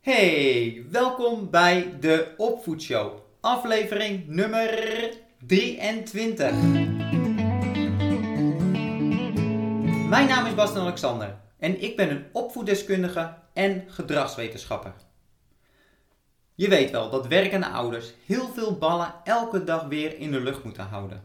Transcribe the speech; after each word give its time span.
Hey, 0.00 0.84
welkom 0.90 1.50
bij 1.50 1.94
de 2.00 2.34
Opvoedshow, 2.36 3.18
aflevering 3.40 4.26
nummer 4.26 4.78
23. 5.46 6.52
Mijn 10.08 10.28
naam 10.28 10.46
is 10.46 10.54
Bastian 10.54 10.82
Alexander 10.82 11.36
en 11.58 11.82
ik 11.82 11.96
ben 11.96 12.10
een 12.10 12.24
opvoeddeskundige 12.32 13.34
en 13.52 13.84
gedragswetenschapper. 13.86 14.92
Je 16.54 16.68
weet 16.68 16.90
wel 16.90 17.10
dat 17.10 17.26
werkende 17.26 17.68
ouders 17.68 18.12
heel 18.26 18.48
veel 18.48 18.78
ballen 18.78 19.14
elke 19.24 19.64
dag 19.64 19.84
weer 19.84 20.18
in 20.18 20.30
de 20.30 20.40
lucht 20.40 20.64
moeten 20.64 20.84
houden. 20.84 21.22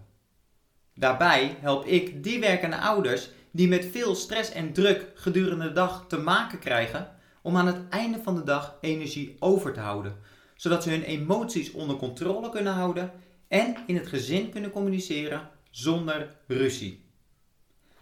Daarbij 0.94 1.58
help 1.60 1.86
ik 1.86 2.24
die 2.24 2.40
werkende 2.40 2.78
ouders 2.78 3.30
die 3.52 3.68
met 3.68 3.86
veel 3.92 4.16
stress 4.16 4.52
en 4.52 4.74
druk 4.74 5.12
gedurende 5.16 5.68
de 5.68 5.74
dag 5.74 6.06
te 6.08 6.18
maken 6.18 6.60
krijgen 6.60 7.15
om 7.46 7.58
aan 7.58 7.68
het 7.68 7.90
einde 7.90 8.20
van 8.24 8.36
de 8.36 8.44
dag 8.44 8.78
energie 8.82 9.36
over 9.40 9.74
te 9.74 9.80
houden, 9.80 10.18
zodat 10.56 10.84
ze 10.84 10.90
hun 10.90 11.04
emoties 11.04 11.72
onder 11.72 11.96
controle 11.96 12.50
kunnen 12.50 12.74
houden 12.74 13.12
en 13.48 13.78
in 13.88 13.96
het 13.96 14.08
gezin 14.08 14.50
kunnen 14.50 14.72
communiceren 14.72 15.50
zonder 15.70 16.36
ruzie. 16.48 17.06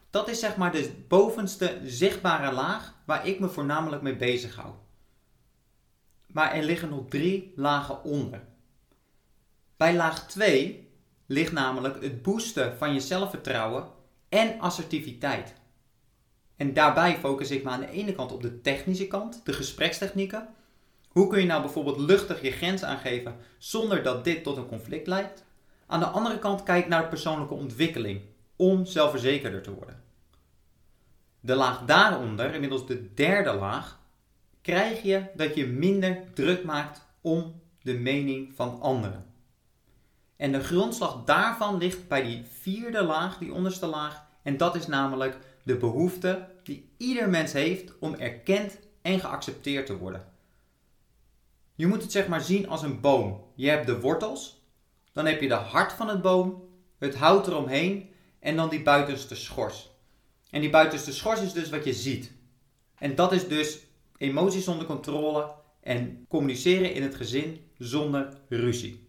Dat 0.10 0.30
is 0.30 0.40
zeg 0.40 0.58
maar 0.58 0.72
de 0.72 0.92
bovenste 1.08 1.80
zichtbare 1.86 2.52
laag 2.52 2.94
waar 3.06 3.28
ik 3.28 3.40
me 3.40 3.50
voornamelijk 3.50 4.02
mee 4.02 4.16
bezig 4.16 4.56
hou. 4.56 4.74
Maar 6.28 6.52
er 6.52 6.64
liggen 6.64 6.90
nog 6.90 7.06
drie 7.10 7.54
lagen 7.56 8.04
onder. 8.04 8.42
Bij 9.78 9.96
laag 9.96 10.28
2 10.28 10.90
ligt 11.26 11.52
namelijk 11.52 12.02
het 12.02 12.22
boosten 12.22 12.78
van 12.78 12.94
je 12.94 13.00
zelfvertrouwen 13.00 13.88
en 14.30 14.60
assertiviteit. 14.60 15.54
En 16.56 16.74
daarbij 16.74 17.18
focus 17.18 17.52
ik 17.52 17.64
me 17.64 17.70
aan 17.70 17.80
de 17.80 17.90
ene 17.90 18.14
kant 18.14 18.32
op 18.32 18.42
de 18.42 18.62
technische 18.62 19.08
kant, 19.08 19.46
de 19.46 19.54
gesprekstechnieken. 19.54 20.48
Hoe 21.10 21.28
kun 21.28 21.40
je 21.40 21.46
nou 21.46 21.62
bijvoorbeeld 21.62 21.98
luchtig 21.98 22.42
je 22.42 22.52
grens 22.52 22.84
aangeven 22.84 23.36
zonder 23.58 24.04
dat 24.04 24.24
dit 24.24 24.44
tot 24.44 24.58
een 24.58 24.68
conflict 24.68 25.08
leidt? 25.08 25.44
Aan 25.86 26.00
de 26.00 26.06
andere 26.06 26.40
kant 26.40 26.64
kijk 26.64 26.88
naar 26.88 27.02
de 27.02 27.08
persoonlijke 27.08 27.54
ontwikkeling 27.54 28.22
om 28.56 28.86
zelfverzekerder 28.86 29.62
te 29.62 29.74
worden. 29.74 30.02
De 31.40 31.56
laag 31.56 31.86
daaronder, 31.86 32.54
inmiddels 32.54 32.88
de 32.88 33.14
derde 33.14 33.54
laag, 33.54 34.00
krijg 34.62 35.02
je 35.02 35.24
dat 35.36 35.56
je 35.56 35.68
minder 35.68 36.24
druk 36.34 36.64
maakt 36.64 37.02
om 37.22 37.62
de 37.82 37.94
mening 37.94 38.52
van 38.56 38.82
anderen. 38.82 39.26
En 40.36 40.52
de 40.52 40.64
grondslag 40.64 41.24
daarvan 41.24 41.78
ligt 41.78 42.08
bij 42.08 42.24
die 42.24 42.44
vierde 42.46 43.04
laag, 43.04 43.38
die 43.38 43.54
onderste 43.54 43.86
laag, 43.86 44.24
en 44.42 44.58
dat 44.58 44.76
is 44.76 44.88
namelijk 44.88 45.38
de 45.64 45.78
behoefte 45.78 46.48
die 46.64 46.90
ieder 46.98 47.30
mens 47.30 47.54
heeft 47.54 47.94
om 48.00 48.14
erkend 48.14 48.80
en 49.02 49.20
geaccepteerd 49.20 49.86
te 49.86 49.98
worden. 49.98 50.32
Je 51.76 51.88
moet 51.88 52.02
het 52.02 52.12
zeg 52.12 52.28
maar 52.28 52.42
zien 52.42 52.70
als 52.70 52.82
een 52.82 53.02
boom. 53.02 53.44
Je 53.56 53.70
hebt 53.70 53.86
de 53.86 54.00
wortels, 54.00 54.64
dan 55.12 55.26
heb 55.26 55.42
je 55.42 55.48
de 55.48 55.54
hart 55.54 55.94
van 55.94 56.08
het 56.08 56.22
boom, 56.22 56.64
het 56.98 57.16
hout 57.16 57.48
eromheen 57.48 58.10
en 58.40 58.56
dan 58.56 58.70
die 58.70 58.82
buitenste 58.82 59.36
schors. 59.36 59.92
En 60.50 60.62
die 60.62 60.70
buitenste 60.70 61.14
schors 61.14 61.42
is 61.42 61.54
dus 61.54 61.70
wat 61.70 61.84
je 61.84 61.94
ziet. 61.94 62.32
En 62.98 63.16
dat 63.16 63.32
is 63.32 63.48
dus 63.48 63.80
emoties 64.18 64.68
onder 64.68 64.86
controle 64.86 65.54
en 65.82 66.26
communiceren 66.28 66.94
in 66.94 67.04
het 67.04 67.16
gezin 67.16 67.72
zonder 67.78 68.34
ruzie. 68.50 69.08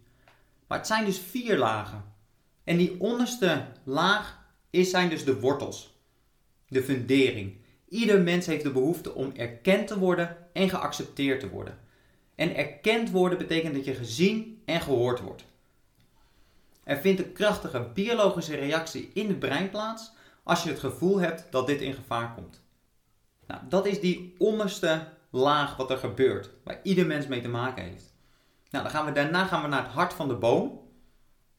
Maar 0.67 0.77
het 0.77 0.87
zijn 0.87 1.05
dus 1.05 1.19
vier 1.19 1.57
lagen. 1.57 2.13
En 2.63 2.77
die 2.77 2.99
onderste 2.99 3.67
laag 3.83 4.39
is, 4.69 4.89
zijn 4.89 5.09
dus 5.09 5.25
de 5.25 5.39
wortels 5.39 5.94
de 6.67 6.83
fundering. 6.83 7.55
Ieder 7.89 8.21
mens 8.21 8.45
heeft 8.45 8.63
de 8.63 8.71
behoefte 8.71 9.13
om 9.13 9.31
erkend 9.35 9.87
te 9.87 9.99
worden 9.99 10.37
en 10.53 10.69
geaccepteerd 10.69 11.39
te 11.39 11.49
worden. 11.49 11.79
En 12.35 12.55
erkend 12.55 13.11
worden 13.11 13.37
betekent 13.37 13.75
dat 13.75 13.85
je 13.85 13.93
gezien 13.93 14.61
en 14.65 14.81
gehoord 14.81 15.19
wordt. 15.19 15.45
Er 16.83 16.97
vindt 16.97 17.21
een 17.21 17.33
krachtige 17.33 17.89
biologische 17.93 18.55
reactie 18.55 19.11
in 19.13 19.27
het 19.27 19.39
brein 19.39 19.69
plaats 19.69 20.11
als 20.43 20.63
je 20.63 20.69
het 20.69 20.79
gevoel 20.79 21.19
hebt 21.19 21.47
dat 21.49 21.67
dit 21.67 21.81
in 21.81 21.93
gevaar 21.93 22.33
komt. 22.33 22.61
Nou, 23.47 23.61
dat 23.69 23.85
is 23.85 23.99
die 23.99 24.35
onderste 24.37 25.07
laag 25.29 25.75
wat 25.75 25.91
er 25.91 25.97
gebeurt, 25.97 26.49
waar 26.63 26.79
ieder 26.83 27.05
mens 27.05 27.27
mee 27.27 27.41
te 27.41 27.47
maken 27.47 27.83
heeft. 27.83 28.13
Nou, 28.69 28.83
dan 28.83 28.93
gaan 28.93 29.05
we, 29.05 29.11
daarna 29.11 29.45
gaan 29.45 29.61
we 29.61 29.67
naar 29.67 29.83
het 29.83 29.91
hart 29.91 30.13
van 30.13 30.27
de 30.27 30.35
boom, 30.35 30.81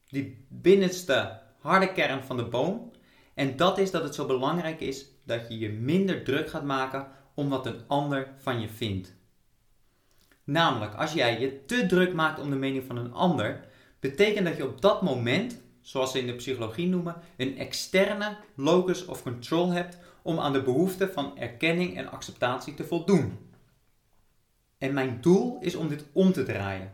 die 0.09 0.45
binnenste 0.49 1.39
harde 1.59 1.91
kern 1.91 2.23
van 2.23 2.37
de 2.37 2.45
boom. 2.45 2.91
En 3.37 3.55
dat 3.55 3.77
is 3.77 3.91
dat 3.91 4.03
het 4.03 4.15
zo 4.15 4.25
belangrijk 4.25 4.79
is 4.79 5.05
dat 5.25 5.47
je 5.47 5.57
je 5.57 5.69
minder 5.69 6.23
druk 6.23 6.49
gaat 6.49 6.63
maken 6.63 7.07
om 7.33 7.49
wat 7.49 7.65
een 7.65 7.81
ander 7.87 8.33
van 8.37 8.61
je 8.61 8.69
vindt. 8.69 9.15
Namelijk, 10.43 10.95
als 10.95 11.13
jij 11.13 11.39
je 11.39 11.65
te 11.65 11.85
druk 11.85 12.13
maakt 12.13 12.39
om 12.39 12.49
de 12.49 12.55
mening 12.55 12.83
van 12.83 12.97
een 12.97 13.13
ander, 13.13 13.65
betekent 13.99 14.45
dat 14.45 14.57
je 14.57 14.67
op 14.67 14.81
dat 14.81 15.01
moment, 15.01 15.61
zoals 15.81 16.11
ze 16.11 16.19
in 16.19 16.27
de 16.27 16.35
psychologie 16.35 16.87
noemen, 16.87 17.15
een 17.37 17.57
externe 17.57 18.37
locus 18.55 19.05
of 19.05 19.23
control 19.23 19.71
hebt 19.71 19.97
om 20.21 20.39
aan 20.39 20.53
de 20.53 20.61
behoefte 20.61 21.11
van 21.11 21.37
erkenning 21.37 21.97
en 21.97 22.11
acceptatie 22.11 22.73
te 22.73 22.83
voldoen. 22.83 23.37
En 24.77 24.93
mijn 24.93 25.17
doel 25.21 25.57
is 25.61 25.75
om 25.75 25.87
dit 25.87 26.05
om 26.11 26.31
te 26.31 26.43
draaien. 26.43 26.91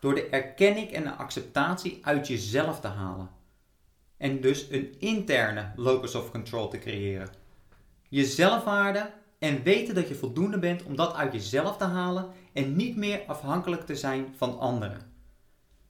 Door 0.00 0.14
de 0.14 0.28
erkenning 0.28 0.90
en 0.90 1.02
de 1.02 1.14
acceptatie 1.14 1.98
uit 2.02 2.28
jezelf 2.28 2.80
te 2.80 2.88
halen 2.88 3.38
en 4.20 4.40
dus 4.40 4.66
een 4.70 4.94
interne 4.98 5.72
locus 5.76 6.14
of 6.14 6.30
control 6.30 6.68
te 6.68 6.78
creëren. 6.78 7.28
Je 8.08 8.24
zelfwaarde 8.24 9.10
en 9.38 9.62
weten 9.62 9.94
dat 9.94 10.08
je 10.08 10.14
voldoende 10.14 10.58
bent 10.58 10.82
om 10.82 10.96
dat 10.96 11.14
uit 11.14 11.32
jezelf 11.32 11.76
te 11.76 11.84
halen 11.84 12.28
en 12.52 12.76
niet 12.76 12.96
meer 12.96 13.22
afhankelijk 13.26 13.86
te 13.86 13.96
zijn 13.96 14.34
van 14.36 14.58
anderen. 14.58 15.12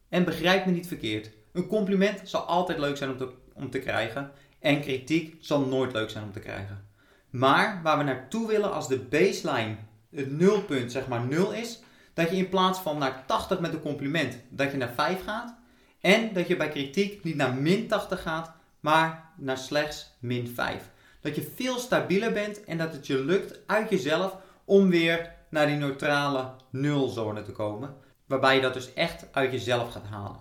En 0.08 0.24
begrijp 0.24 0.66
me 0.66 0.72
niet 0.72 0.86
verkeerd, 0.86 1.30
een 1.52 1.66
compliment 1.66 2.28
zal 2.28 2.41
altijd 2.41 2.78
leuk 2.78 2.96
zijn 2.96 3.10
om 3.10 3.16
te, 3.16 3.32
om 3.54 3.70
te 3.70 3.78
krijgen 3.78 4.30
en 4.58 4.80
kritiek 4.80 5.36
zal 5.41 5.60
nooit 5.60 5.92
leuk 5.92 6.10
zijn 6.10 6.24
om 6.24 6.32
te 6.32 6.41
krijgen. 6.41 6.88
Maar 7.30 7.80
waar 7.82 7.98
we 7.98 8.04
naartoe 8.04 8.47
willen 8.47 8.72
als 8.72 8.88
de 8.88 8.98
baseline, 8.98 9.76
het 10.10 10.30
nulpunt 10.30 10.92
zeg 10.92 11.08
maar 11.08 11.26
nul 11.26 11.52
is, 11.52 11.82
dat 12.14 12.30
je 12.30 12.36
in 12.36 12.48
plaats 12.48 12.78
van 12.78 12.98
naar 12.98 13.24
80 13.26 13.60
met 13.60 13.72
een 13.72 13.80
compliment, 13.80 14.38
dat 14.48 14.70
je 14.70 14.76
naar 14.76 14.94
5 14.94 15.24
gaat 15.24 15.59
en 16.00 16.33
dat 16.33 16.49
je 16.49 16.56
bij 16.56 16.69
kritiek 16.69 17.25
niet 17.25 17.37
naar 17.37 17.55
min 17.55 17.88
80 17.88 18.22
gaat, 18.22 18.53
maar 18.81 19.33
naar 19.37 19.59
slechts 19.59 20.16
min 20.19 20.49
5. 20.49 20.91
Dat 21.21 21.34
je 21.34 21.50
veel 21.55 21.78
stabieler 21.78 22.33
bent 22.33 22.65
en 22.65 22.78
dat 22.78 22.93
het 22.93 23.06
je 23.06 23.25
lukt 23.25 23.59
uit 23.66 23.91
jezelf 23.91 24.37
om 24.65 24.91
weer 24.91 25.33
naar 25.49 25.66
die 25.66 25.77
neutrale 25.77 26.53
nulzone 26.71 27.43
te 27.43 27.53
komen. 27.53 27.94
Waarbij 28.27 28.55
je 28.55 28.60
dat 28.60 28.75
dus 28.75 28.94
echt 28.94 29.27
uit 29.33 29.53
jezelf 29.53 29.93
gaat 29.93 30.06
halen. 30.06 30.41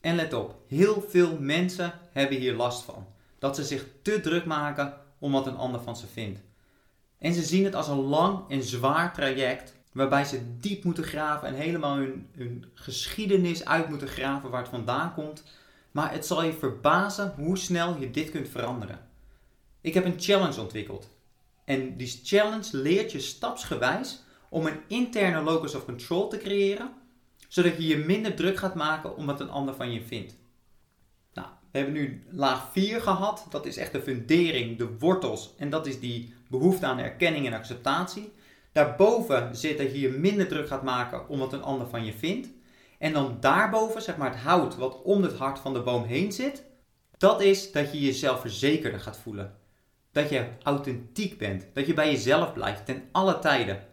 En 0.00 0.14
let 0.14 0.32
op, 0.32 0.54
heel 0.68 1.04
veel 1.08 1.36
mensen 1.40 1.92
hebben 2.12 2.38
hier 2.38 2.54
last 2.54 2.82
van. 2.82 3.06
Dat 3.38 3.56
ze 3.56 3.64
zich 3.64 3.86
te 4.02 4.20
druk 4.20 4.44
maken 4.44 4.94
om 5.18 5.32
wat 5.32 5.46
een 5.46 5.56
ander 5.56 5.80
van 5.80 5.96
ze 5.96 6.06
vindt. 6.06 6.40
En 7.18 7.34
ze 7.34 7.42
zien 7.42 7.64
het 7.64 7.74
als 7.74 7.88
een 7.88 8.00
lang 8.00 8.50
en 8.50 8.62
zwaar 8.62 9.14
traject 9.14 9.74
Waarbij 9.92 10.24
ze 10.24 10.58
diep 10.58 10.84
moeten 10.84 11.04
graven 11.04 11.48
en 11.48 11.54
helemaal 11.54 11.96
hun, 11.96 12.28
hun 12.36 12.64
geschiedenis 12.74 13.64
uit 13.64 13.88
moeten 13.88 14.08
graven 14.08 14.50
waar 14.50 14.60
het 14.60 14.70
vandaan 14.70 15.14
komt. 15.14 15.44
Maar 15.90 16.12
het 16.12 16.26
zal 16.26 16.42
je 16.42 16.52
verbazen 16.52 17.34
hoe 17.36 17.58
snel 17.58 17.96
je 17.98 18.10
dit 18.10 18.30
kunt 18.30 18.48
veranderen. 18.48 19.00
Ik 19.80 19.94
heb 19.94 20.04
een 20.04 20.20
challenge 20.20 20.60
ontwikkeld. 20.60 21.08
En 21.64 21.96
die 21.96 22.20
challenge 22.22 22.76
leert 22.76 23.12
je 23.12 23.20
stapsgewijs 23.20 24.22
om 24.48 24.66
een 24.66 24.80
interne 24.86 25.40
locus 25.40 25.74
of 25.74 25.84
control 25.84 26.28
te 26.28 26.38
creëren, 26.38 26.90
zodat 27.48 27.76
je 27.76 27.86
je 27.86 27.96
minder 27.96 28.34
druk 28.34 28.56
gaat 28.56 28.74
maken 28.74 29.16
om 29.16 29.26
wat 29.26 29.40
een 29.40 29.50
ander 29.50 29.74
van 29.74 29.92
je 29.92 30.02
vindt. 30.02 30.36
Nou, 31.34 31.46
we 31.70 31.78
hebben 31.78 31.94
nu 31.94 32.24
laag 32.30 32.68
4 32.72 33.00
gehad. 33.00 33.46
Dat 33.50 33.66
is 33.66 33.76
echt 33.76 33.92
de 33.92 34.02
fundering, 34.02 34.78
de 34.78 34.98
wortels. 34.98 35.54
En 35.58 35.70
dat 35.70 35.86
is 35.86 36.00
die 36.00 36.34
behoefte 36.48 36.86
aan 36.86 36.98
erkenning 36.98 37.46
en 37.46 37.52
acceptatie. 37.52 38.32
Daarboven 38.72 39.56
zit 39.56 39.78
dat 39.78 39.92
je 39.92 40.00
je 40.00 40.08
minder 40.08 40.48
druk 40.48 40.66
gaat 40.66 40.82
maken 40.82 41.28
om 41.28 41.38
wat 41.38 41.52
een 41.52 41.62
ander 41.62 41.86
van 41.86 42.04
je 42.04 42.12
vindt. 42.12 42.48
En 42.98 43.12
dan 43.12 43.36
daarboven, 43.40 44.02
zeg 44.02 44.16
maar 44.16 44.30
het 44.30 44.40
hout 44.40 44.76
wat 44.76 45.02
om 45.02 45.22
het 45.22 45.36
hart 45.36 45.58
van 45.58 45.72
de 45.72 45.80
boom 45.80 46.04
heen 46.04 46.32
zit, 46.32 46.64
dat 47.18 47.40
is 47.40 47.72
dat 47.72 47.92
je 47.92 48.00
jezelf 48.00 48.40
verzekerder 48.40 49.00
gaat 49.00 49.18
voelen. 49.18 49.56
Dat 50.12 50.28
je 50.28 50.48
authentiek 50.62 51.38
bent, 51.38 51.66
dat 51.72 51.86
je 51.86 51.94
bij 51.94 52.10
jezelf 52.10 52.52
blijft 52.52 52.86
ten 52.86 53.02
alle 53.12 53.38
tijden. 53.38 53.84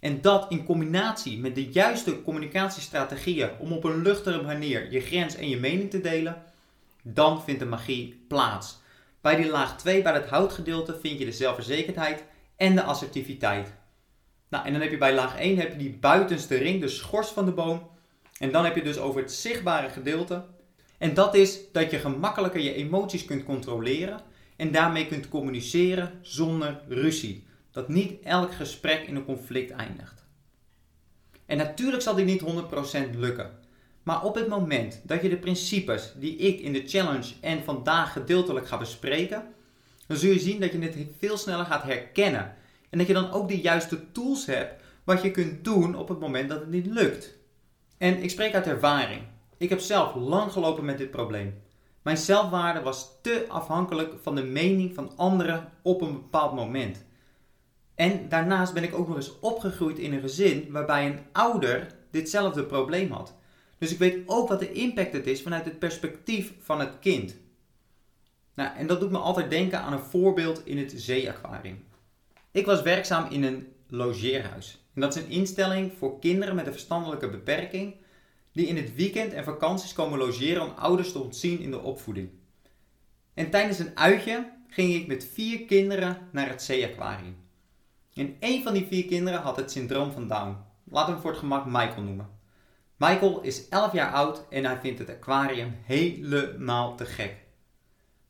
En 0.00 0.20
dat 0.20 0.46
in 0.50 0.64
combinatie 0.64 1.38
met 1.38 1.54
de 1.54 1.66
juiste 1.66 2.22
communicatiestrategieën 2.22 3.50
om 3.58 3.72
op 3.72 3.84
een 3.84 4.02
luchtige 4.02 4.42
manier 4.42 4.92
je 4.92 5.00
grens 5.00 5.36
en 5.36 5.48
je 5.48 5.56
mening 5.56 5.90
te 5.90 6.00
delen, 6.00 6.42
dan 7.02 7.42
vindt 7.42 7.60
de 7.60 7.66
magie 7.66 8.24
plaats. 8.28 8.78
Bij 9.20 9.36
die 9.36 9.50
laag 9.50 9.76
2, 9.76 10.02
bij 10.02 10.12
het 10.12 10.26
houtgedeelte, 10.26 10.98
vind 11.00 11.18
je 11.18 11.24
de 11.24 11.32
zelfverzekerdheid 11.32 12.24
en 12.56 12.74
de 12.74 12.82
assertiviteit. 12.82 13.72
Nou, 14.50 14.66
en 14.66 14.72
dan 14.72 14.82
heb 14.82 14.90
je 14.90 14.98
bij 14.98 15.14
laag 15.14 15.38
1 15.38 15.58
heb 15.58 15.72
je 15.72 15.78
die 15.78 15.98
buitenste 16.00 16.56
ring, 16.56 16.80
de 16.80 16.88
schors 16.88 17.28
van 17.28 17.44
de 17.44 17.52
boom. 17.52 17.88
En 18.38 18.52
dan 18.52 18.64
heb 18.64 18.74
je 18.74 18.82
dus 18.82 18.98
over 18.98 19.20
het 19.20 19.32
zichtbare 19.32 19.88
gedeelte. 19.88 20.44
En 20.98 21.14
dat 21.14 21.34
is 21.34 21.58
dat 21.72 21.90
je 21.90 21.98
gemakkelijker 21.98 22.60
je 22.60 22.74
emoties 22.74 23.24
kunt 23.24 23.44
controleren 23.44 24.20
en 24.56 24.72
daarmee 24.72 25.06
kunt 25.06 25.28
communiceren 25.28 26.18
zonder 26.22 26.80
ruzie. 26.88 27.46
Dat 27.70 27.88
niet 27.88 28.22
elk 28.22 28.54
gesprek 28.54 29.06
in 29.06 29.16
een 29.16 29.24
conflict 29.24 29.70
eindigt. 29.70 30.24
En 31.46 31.56
natuurlijk 31.56 32.02
zal 32.02 32.14
dit 32.14 32.26
niet 32.26 32.42
100% 33.14 33.16
lukken. 33.16 33.58
Maar 34.02 34.24
op 34.24 34.34
het 34.34 34.48
moment 34.48 35.00
dat 35.02 35.22
je 35.22 35.28
de 35.28 35.36
principes 35.36 36.12
die 36.16 36.36
ik 36.36 36.60
in 36.60 36.72
de 36.72 36.82
challenge 36.86 37.32
en 37.40 37.64
vandaag 37.64 38.12
gedeeltelijk 38.12 38.68
ga 38.68 38.78
bespreken, 38.78 39.44
dan 40.06 40.16
zul 40.16 40.32
je 40.32 40.38
zien 40.38 40.60
dat 40.60 40.72
je 40.72 40.78
het 40.78 40.96
veel 41.18 41.36
sneller 41.36 41.64
gaat 41.64 41.82
herkennen. 41.82 42.54
En 42.90 42.98
dat 42.98 43.06
je 43.06 43.12
dan 43.12 43.30
ook 43.30 43.48
de 43.48 43.60
juiste 43.60 44.12
tools 44.12 44.46
hebt 44.46 44.82
wat 45.04 45.22
je 45.22 45.30
kunt 45.30 45.64
doen 45.64 45.94
op 45.94 46.08
het 46.08 46.20
moment 46.20 46.48
dat 46.48 46.60
het 46.60 46.70
niet 46.70 46.86
lukt. 46.86 47.38
En 47.98 48.22
ik 48.22 48.30
spreek 48.30 48.54
uit 48.54 48.66
ervaring. 48.66 49.22
Ik 49.56 49.68
heb 49.68 49.80
zelf 49.80 50.14
lang 50.14 50.52
gelopen 50.52 50.84
met 50.84 50.98
dit 50.98 51.10
probleem. 51.10 51.62
Mijn 52.02 52.16
zelfwaarde 52.16 52.80
was 52.80 53.08
te 53.22 53.44
afhankelijk 53.48 54.14
van 54.22 54.34
de 54.34 54.42
mening 54.42 54.94
van 54.94 55.12
anderen 55.16 55.72
op 55.82 56.00
een 56.00 56.12
bepaald 56.12 56.54
moment. 56.54 57.04
En 57.94 58.28
daarnaast 58.28 58.74
ben 58.74 58.82
ik 58.82 58.94
ook 58.94 59.08
nog 59.08 59.16
eens 59.16 59.40
opgegroeid 59.40 59.98
in 59.98 60.12
een 60.12 60.20
gezin 60.20 60.66
waarbij 60.70 61.06
een 61.06 61.20
ouder 61.32 61.86
ditzelfde 62.10 62.64
probleem 62.64 63.10
had. 63.10 63.34
Dus 63.78 63.92
ik 63.92 63.98
weet 63.98 64.22
ook 64.26 64.48
wat 64.48 64.58
de 64.58 64.72
impact 64.72 65.12
het 65.12 65.26
is 65.26 65.42
vanuit 65.42 65.64
het 65.64 65.78
perspectief 65.78 66.52
van 66.60 66.80
het 66.80 66.98
kind. 67.00 67.36
Nou, 68.54 68.76
en 68.76 68.86
dat 68.86 69.00
doet 69.00 69.10
me 69.10 69.18
altijd 69.18 69.50
denken 69.50 69.80
aan 69.80 69.92
een 69.92 69.98
voorbeeld 69.98 70.66
in 70.66 70.78
het 70.78 70.92
zeeaquarium. 70.96 71.84
Ik 72.52 72.66
was 72.66 72.82
werkzaam 72.82 73.30
in 73.30 73.42
een 73.42 73.72
logeerhuis. 73.88 74.84
En 74.94 75.00
dat 75.00 75.16
is 75.16 75.22
een 75.22 75.30
instelling 75.30 75.92
voor 75.98 76.18
kinderen 76.18 76.54
met 76.54 76.66
een 76.66 76.72
verstandelijke 76.72 77.28
beperking 77.28 77.94
die 78.52 78.66
in 78.66 78.76
het 78.76 78.94
weekend 78.94 79.32
en 79.32 79.44
vakanties 79.44 79.92
komen 79.92 80.18
logeren 80.18 80.62
om 80.62 80.72
ouders 80.76 81.12
te 81.12 81.18
ontzien 81.18 81.60
in 81.60 81.70
de 81.70 81.80
opvoeding. 81.80 82.30
En 83.34 83.50
tijdens 83.50 83.78
een 83.78 83.96
uitje 83.96 84.52
ging 84.68 84.94
ik 84.94 85.06
met 85.06 85.28
vier 85.32 85.64
kinderen 85.64 86.28
naar 86.32 86.48
het 86.48 86.62
zeeaquarium. 86.62 87.36
En 88.14 88.36
een 88.40 88.62
van 88.62 88.72
die 88.72 88.86
vier 88.86 89.04
kinderen 89.04 89.40
had 89.40 89.56
het 89.56 89.70
syndroom 89.70 90.12
van 90.12 90.28
Down. 90.28 90.56
Laten 90.84 91.06
we 91.06 91.12
hem 91.12 91.20
voor 91.20 91.30
het 91.30 91.40
gemak 91.40 91.66
Michael 91.66 92.02
noemen. 92.02 92.28
Michael 92.96 93.40
is 93.40 93.68
11 93.68 93.92
jaar 93.92 94.12
oud 94.12 94.46
en 94.50 94.64
hij 94.64 94.80
vindt 94.80 94.98
het 94.98 95.10
aquarium 95.10 95.74
helemaal 95.82 96.96
te 96.96 97.04
gek. 97.04 97.36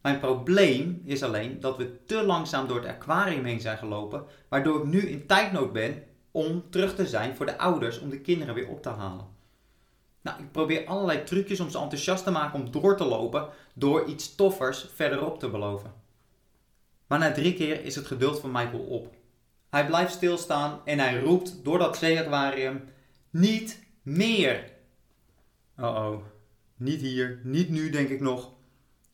Mijn 0.03 0.21
probleem 0.21 1.03
is 1.05 1.23
alleen 1.23 1.61
dat 1.61 1.77
we 1.77 2.05
te 2.05 2.23
langzaam 2.23 2.69
door 2.69 2.77
het 2.77 2.87
aquarium 2.87 3.45
heen 3.45 3.61
zijn 3.61 3.79
gelopen, 3.79 4.25
waardoor 4.49 4.79
ik 4.79 4.85
nu 4.85 5.01
in 5.01 5.27
tijdnood 5.27 5.73
ben 5.73 6.05
om 6.31 6.71
terug 6.71 6.95
te 6.95 7.07
zijn 7.07 7.37
voor 7.37 7.47
de 7.47 7.59
ouders 7.59 7.99
om 7.99 8.11
de 8.11 8.21
kinderen 8.21 8.55
weer 8.55 8.69
op 8.69 8.83
te 8.83 8.89
halen. 8.89 9.27
Nou, 10.23 10.43
ik 10.43 10.53
probeer 10.53 10.87
allerlei 10.87 11.25
trucjes 11.25 11.61
om 11.61 11.71
ze 11.71 11.79
enthousiast 11.79 12.25
te 12.25 12.31
maken 12.31 12.61
om 12.61 12.71
door 12.71 12.97
te 12.97 13.05
lopen 13.05 13.49
door 13.75 14.05
iets 14.05 14.35
toffers 14.35 14.87
verderop 14.95 15.39
te 15.39 15.49
beloven. 15.49 15.93
Maar 17.07 17.19
na 17.19 17.33
drie 17.33 17.55
keer 17.55 17.85
is 17.85 17.95
het 17.95 18.07
geduld 18.07 18.41
van 18.41 18.51
Michael 18.51 18.83
op. 18.83 19.15
Hij 19.71 19.87
blijft 19.87 20.13
stilstaan 20.13 20.81
en 20.85 20.99
hij 20.99 21.21
roept 21.21 21.65
door 21.65 21.79
dat 21.79 21.97
zeeaquarium: 21.97 22.85
Niet 23.31 23.83
meer! 24.03 24.73
Oh 25.79 25.85
oh, 25.87 26.23
niet 26.77 27.01
hier, 27.01 27.41
niet 27.45 27.69
nu, 27.69 27.91
denk 27.91 28.09
ik 28.09 28.21
nog. 28.21 28.53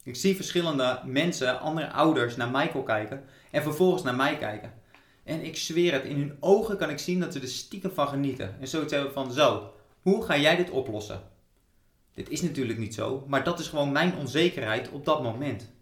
Ik 0.07 0.17
zie 0.17 0.37
verschillende 0.37 1.01
mensen, 1.05 1.61
andere 1.61 1.91
ouders, 1.91 2.37
naar 2.37 2.51
Michael 2.51 2.83
kijken 2.83 3.25
en 3.51 3.63
vervolgens 3.63 4.03
naar 4.03 4.15
mij 4.15 4.39
kijken. 4.39 4.73
En 5.25 5.45
ik 5.45 5.57
zweer 5.57 5.93
het, 5.93 6.05
in 6.05 6.19
hun 6.19 6.37
ogen 6.41 6.77
kan 6.77 6.91
ik 6.91 6.99
zien 6.99 7.21
dat 7.21 7.33
ze 7.33 7.41
er 7.41 7.49
stiekem 7.49 7.91
van 7.91 8.09
genieten. 8.09 8.61
En 8.61 8.69
zoiets 8.69 8.93
hebben 8.93 9.13
van: 9.13 9.33
Zo, 9.33 9.73
hoe 10.03 10.25
ga 10.25 10.39
jij 10.39 10.57
dit 10.57 10.71
oplossen? 10.71 11.23
Dit 12.15 12.29
is 12.29 12.43
natuurlijk 12.43 12.79
niet 12.79 12.95
zo, 12.95 13.25
maar 13.27 13.45
dat 13.45 13.59
is 13.59 13.69
gewoon 13.69 13.93
mijn 13.93 14.17
onzekerheid 14.17 14.91
op 14.91 15.05
dat 15.05 15.23
moment. 15.23 15.73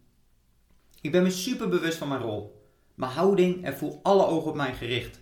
Ik 1.01 1.13
ben 1.13 1.23
me 1.23 1.31
super 1.31 1.69
bewust 1.69 1.99
van 1.99 2.09
mijn 2.09 2.21
rol. 2.21 2.69
Mijn 2.95 3.13
houding 3.13 3.65
en 3.65 3.77
voel 3.77 4.01
alle 4.03 4.27
ogen 4.27 4.51
op 4.51 4.57
mij 4.57 4.75
gericht. 4.75 5.21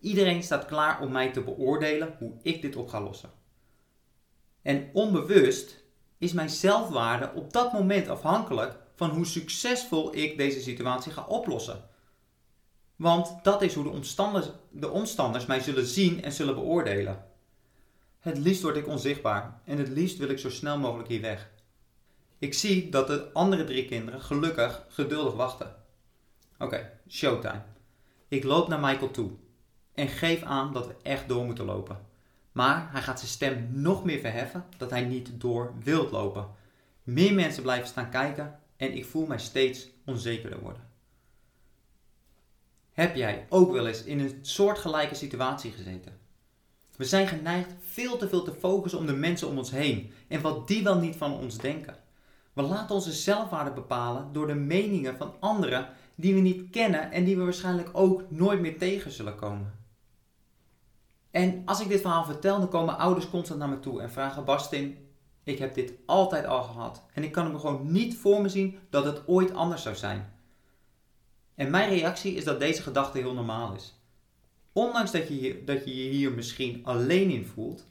Iedereen 0.00 0.42
staat 0.42 0.64
klaar 0.64 1.00
om 1.00 1.12
mij 1.12 1.32
te 1.32 1.40
beoordelen 1.40 2.16
hoe 2.18 2.32
ik 2.42 2.62
dit 2.62 2.76
op 2.76 2.88
ga 2.88 3.02
lossen. 3.02 3.30
En 4.62 4.90
onbewust 4.92 5.84
is 6.18 6.32
mijn 6.32 6.50
zelfwaarde 6.50 7.30
op 7.34 7.52
dat 7.52 7.72
moment 7.72 8.08
afhankelijk 8.08 8.76
van 8.94 9.10
hoe 9.10 9.26
succesvol 9.26 10.16
ik 10.16 10.36
deze 10.36 10.60
situatie 10.60 11.12
ga 11.12 11.24
oplossen. 11.24 11.88
Want 12.96 13.38
dat 13.42 13.62
is 13.62 13.74
hoe 13.74 13.84
de 13.84 13.90
omstanders, 13.90 14.46
de 14.70 14.90
omstanders 14.90 15.46
mij 15.46 15.60
zullen 15.60 15.86
zien 15.86 16.22
en 16.22 16.32
zullen 16.32 16.54
beoordelen. 16.54 17.24
Het 18.18 18.38
liefst 18.38 18.62
word 18.62 18.76
ik 18.76 18.88
onzichtbaar 18.88 19.60
en 19.64 19.78
het 19.78 19.88
liefst 19.88 20.18
wil 20.18 20.28
ik 20.28 20.38
zo 20.38 20.50
snel 20.50 20.78
mogelijk 20.78 21.08
hier 21.08 21.20
weg. 21.20 21.50
Ik 22.38 22.54
zie 22.54 22.88
dat 22.88 23.06
de 23.06 23.32
andere 23.32 23.64
drie 23.64 23.84
kinderen 23.84 24.20
gelukkig 24.20 24.86
geduldig 24.88 25.34
wachten. 25.34 25.76
Oké, 26.58 27.00
showtime. 27.08 27.62
Ik 28.28 28.44
loop 28.44 28.68
naar 28.68 28.80
Michael 28.80 29.10
toe 29.10 29.30
en 29.94 30.08
geef 30.08 30.42
aan 30.42 30.72
dat 30.72 30.86
we 30.86 30.94
echt 31.02 31.28
door 31.28 31.44
moeten 31.44 31.64
lopen. 31.64 32.06
Maar 32.56 32.88
hij 32.92 33.02
gaat 33.02 33.18
zijn 33.18 33.30
stem 33.30 33.68
nog 33.72 34.04
meer 34.04 34.18
verheffen 34.18 34.64
dat 34.76 34.90
hij 34.90 35.04
niet 35.04 35.40
door 35.40 35.74
wilt 35.82 36.10
lopen. 36.10 36.48
Meer 37.02 37.34
mensen 37.34 37.62
blijven 37.62 37.88
staan 37.88 38.10
kijken 38.10 38.58
en 38.76 38.96
ik 38.96 39.04
voel 39.04 39.26
mij 39.26 39.38
steeds 39.38 39.88
onzekerder 40.04 40.60
worden. 40.60 40.82
Heb 42.92 43.16
jij 43.16 43.46
ook 43.48 43.72
wel 43.72 43.86
eens 43.86 44.04
in 44.04 44.20
een 44.20 44.38
soortgelijke 44.42 45.14
situatie 45.14 45.70
gezeten? 45.70 46.18
We 46.96 47.04
zijn 47.04 47.26
geneigd 47.26 47.74
veel 47.80 48.16
te 48.16 48.28
veel 48.28 48.42
te 48.42 48.52
focussen 48.52 49.00
op 49.00 49.06
de 49.06 49.16
mensen 49.16 49.48
om 49.48 49.58
ons 49.58 49.70
heen 49.70 50.12
en 50.28 50.40
wat 50.40 50.68
die 50.68 50.82
wel 50.82 50.98
niet 50.98 51.16
van 51.16 51.38
ons 51.38 51.58
denken. 51.58 51.96
We 52.52 52.62
laten 52.62 52.94
onze 52.94 53.12
zelfwaarde 53.12 53.72
bepalen 53.72 54.32
door 54.32 54.46
de 54.46 54.54
meningen 54.54 55.16
van 55.16 55.34
anderen 55.40 55.88
die 56.14 56.34
we 56.34 56.40
niet 56.40 56.70
kennen 56.70 57.10
en 57.10 57.24
die 57.24 57.36
we 57.36 57.42
waarschijnlijk 57.42 57.88
ook 57.92 58.30
nooit 58.30 58.60
meer 58.60 58.78
tegen 58.78 59.10
zullen 59.10 59.36
komen. 59.36 59.84
En 61.36 61.62
als 61.64 61.80
ik 61.80 61.88
dit 61.88 62.00
verhaal 62.00 62.24
vertel, 62.24 62.58
dan 62.58 62.68
komen 62.68 62.98
ouders 62.98 63.30
constant 63.30 63.58
naar 63.58 63.68
me 63.68 63.80
toe 63.80 64.00
en 64.00 64.10
vragen: 64.10 64.44
Bastin, 64.44 64.96
ik 65.42 65.58
heb 65.58 65.74
dit 65.74 65.92
altijd 66.06 66.46
al 66.46 66.62
gehad 66.62 67.02
en 67.12 67.22
ik 67.24 67.32
kan 67.32 67.52
me 67.52 67.58
gewoon 67.58 67.92
niet 67.92 68.16
voor 68.16 68.42
me 68.42 68.48
zien 68.48 68.78
dat 68.90 69.04
het 69.04 69.22
ooit 69.26 69.54
anders 69.54 69.82
zou 69.82 69.94
zijn. 69.94 70.32
En 71.54 71.70
mijn 71.70 71.88
reactie 71.88 72.34
is 72.34 72.44
dat 72.44 72.60
deze 72.60 72.82
gedachte 72.82 73.18
heel 73.18 73.34
normaal 73.34 73.74
is. 73.74 73.94
Ondanks 74.72 75.10
dat 75.10 75.28
je, 75.28 75.62
dat 75.64 75.84
je 75.84 76.04
je 76.04 76.10
hier 76.10 76.32
misschien 76.32 76.80
alleen 76.84 77.30
in 77.30 77.44
voelt, 77.44 77.86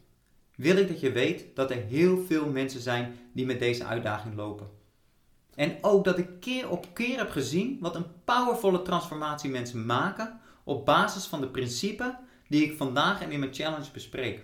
wil 0.56 0.77
ik 0.77 0.88
dat 0.88 1.00
je 1.00 1.12
weet 1.12 1.56
dat 1.56 1.71
er 1.71 1.83
heel 1.83 2.18
veel 2.18 2.50
mensen 2.50 2.81
zijn 2.81 3.19
die 3.33 3.45
met 3.45 3.59
deze 3.59 3.86
uitdaging 3.86 4.36
lopen. 4.36 4.69
En 5.56 5.77
ook 5.81 6.03
dat 6.03 6.18
ik 6.18 6.39
keer 6.39 6.69
op 6.69 6.94
keer 6.94 7.18
heb 7.18 7.30
gezien 7.30 7.77
wat 7.81 7.95
een 7.95 8.24
powervolle 8.24 8.81
transformatie 8.81 9.50
mensen 9.50 9.86
maken 9.86 10.39
op 10.63 10.86
basis 10.86 11.25
van 11.25 11.41
de 11.41 11.48
principes 11.48 12.13
die 12.47 12.63
ik 12.63 12.77
vandaag 12.77 13.21
en 13.21 13.31
in 13.31 13.39
mijn 13.39 13.53
challenge 13.53 13.92
bespreek. 13.94 14.44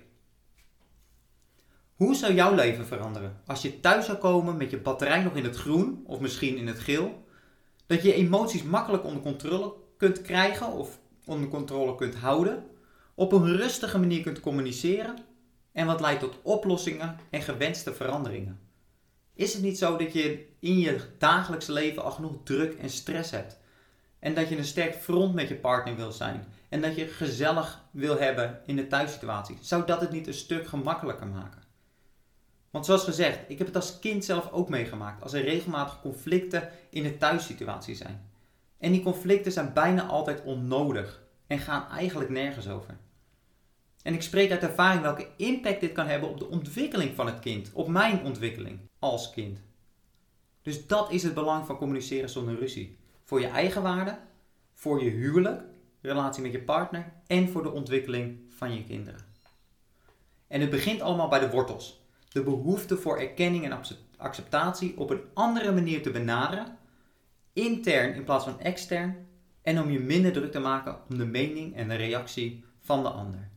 Hoe 1.96 2.16
zou 2.16 2.34
jouw 2.34 2.56
leven 2.56 2.86
veranderen 2.86 3.42
als 3.46 3.62
je 3.62 3.80
thuis 3.80 4.06
zou 4.06 4.18
komen 4.18 4.58
met 4.58 4.72
je 4.72 4.78
batterij 4.78 5.24
nog 5.24 5.36
in 5.36 5.44
het 5.44 5.56
groen 5.56 6.04
of 6.06 6.20
misschien 6.20 6.58
in 6.58 6.68
het 6.68 6.80
geel? 6.80 7.26
Dat 7.86 8.04
je 8.04 8.14
emoties 8.14 8.64
makkelijk 8.64 9.04
onder 9.04 9.22
controle 9.22 9.74
kunt 9.98 10.22
krijgen 10.22 10.68
of 10.68 11.00
onder 11.26 11.50
controle 11.50 11.96
kunt 11.96 12.16
houden, 12.16 12.66
op 13.16 13.32
een 13.32 13.58
rustige 13.58 14.00
manier 14.00 14.22
kunt 14.22 14.40
communiceren 14.40 15.18
en 15.72 15.86
wat 15.86 16.00
leidt 16.00 16.20
tot 16.20 16.40
oplossingen 16.42 17.18
en 17.30 17.42
gewenste 17.42 17.94
veranderingen. 17.94 18.60
Is 19.34 19.54
het 19.54 19.62
niet 19.62 19.78
zo 19.78 19.98
dat 19.98 20.14
je 20.14 20.48
in 20.60 20.80
je 20.80 21.00
dagelijkse 21.18 21.72
leven 21.72 22.04
al 22.04 22.12
genoeg 22.12 22.36
druk 22.44 22.74
en 22.74 22.90
stress 22.90 23.32
hebt? 23.32 23.60
En 24.20 24.34
dat 24.34 24.50
je 24.50 24.58
een 24.58 24.66
sterk 24.66 24.96
front 24.96 25.34
met 25.34 25.48
je 25.48 25.56
partner 25.56 25.96
wil 25.96 26.12
zijn? 26.12 26.46
En 26.72 26.82
dat 26.82 26.96
je 26.96 27.08
gezellig 27.08 27.84
wil 27.92 28.18
hebben 28.18 28.62
in 28.66 28.76
de 28.76 28.88
thuissituatie? 28.88 29.58
Zou 29.62 29.86
dat 29.86 30.02
het 30.02 30.12
niet 30.12 30.28
een 30.28 30.34
stuk 30.34 30.68
gemakkelijker 30.68 31.28
maken? 31.28 31.62
Want 32.70 32.86
zoals 32.86 33.04
gezegd, 33.04 33.40
ik 33.48 33.58
heb 33.58 33.68
het 33.68 33.76
als 33.76 34.00
kind 34.00 34.26
zelf 34.26 34.52
ook 34.52 34.70
meegemaakt 34.70 35.24
als 35.24 35.34
er 35.34 35.44
regelmatig 35.44 36.02
conflicten 36.02 36.70
in 36.90 37.04
de 37.04 37.18
thuissituatie 37.18 37.96
zijn. 37.96 38.30
En 38.78 38.92
die 38.92 39.04
conflicten 39.04 39.52
zijn 39.52 39.74
bijna 39.74 40.06
altijd 40.06 40.44
onnodig 40.44 41.22
en 41.48 41.60
gaan 41.60 41.90
eigenlijk 41.90 42.30
nergens 42.30 42.68
over. 42.68 42.98
En 44.04 44.14
ik 44.14 44.22
spreek 44.22 44.52
uit 44.52 44.64
ervaring 44.64 45.02
welke 45.02 45.28
impact 45.38 45.82
dit 45.82 45.92
kan 45.92 46.08
hebben 46.08 46.30
op 46.30 46.40
de 46.40 46.50
ontwikkeling 46.50 47.16
van 47.16 47.26
het 47.26 47.40
kind, 47.40 47.72
op 47.74 47.88
mijn 47.88 48.24
ontwikkeling 48.24 48.80
als 49.00 49.30
kind. 49.30 49.60
Dus 50.62 50.88
dat 50.88 51.12
is 51.12 51.24
het 51.24 51.34
belang 51.34 51.66
van 51.66 51.78
communiceren 51.78 52.30
zonder 52.30 52.60
ruzie. 52.60 52.98
Voor 53.24 53.40
je 53.40 53.48
eigen 53.48 53.82
waarde, 53.82 54.18
voor 54.74 55.04
je 55.04 55.10
huwelijk, 55.10 55.70
relatie 56.02 56.42
met 56.42 56.52
je 56.52 56.62
partner 56.62 57.14
en 57.28 57.50
voor 57.50 57.64
de 57.64 57.72
ontwikkeling 57.72 58.40
van 58.50 58.74
je 58.74 58.84
kinderen. 58.84 59.20
En 60.48 60.62
het 60.62 60.70
begint 60.70 61.02
allemaal 61.02 61.28
bij 61.28 61.40
de 61.40 61.50
wortels. 61.50 62.02
De 62.30 62.44
behoefte 62.44 62.98
voor 62.98 63.20
erkenning 63.20 63.66
en 63.66 63.82
acceptatie 64.18 64.98
op 64.98 65.10
een 65.10 65.22
andere 65.34 65.72
manier 65.72 66.02
te 66.02 66.12
benaderen 66.12 66.78
intern 67.54 68.14
in 68.14 68.24
plaats 68.24 68.44
van 68.44 68.60
extern 68.60 69.28
en 69.62 69.82
om 69.82 69.90
je 69.90 70.00
minder 70.00 70.32
druk 70.32 70.52
te 70.52 70.60
maken 70.60 70.98
om 71.10 71.18
de 71.18 71.26
mening 71.26 71.76
en 71.76 71.88
de 71.88 71.96
reactie 71.96 72.64
van 72.80 73.04
de 73.04 73.10
ander. 73.10 73.50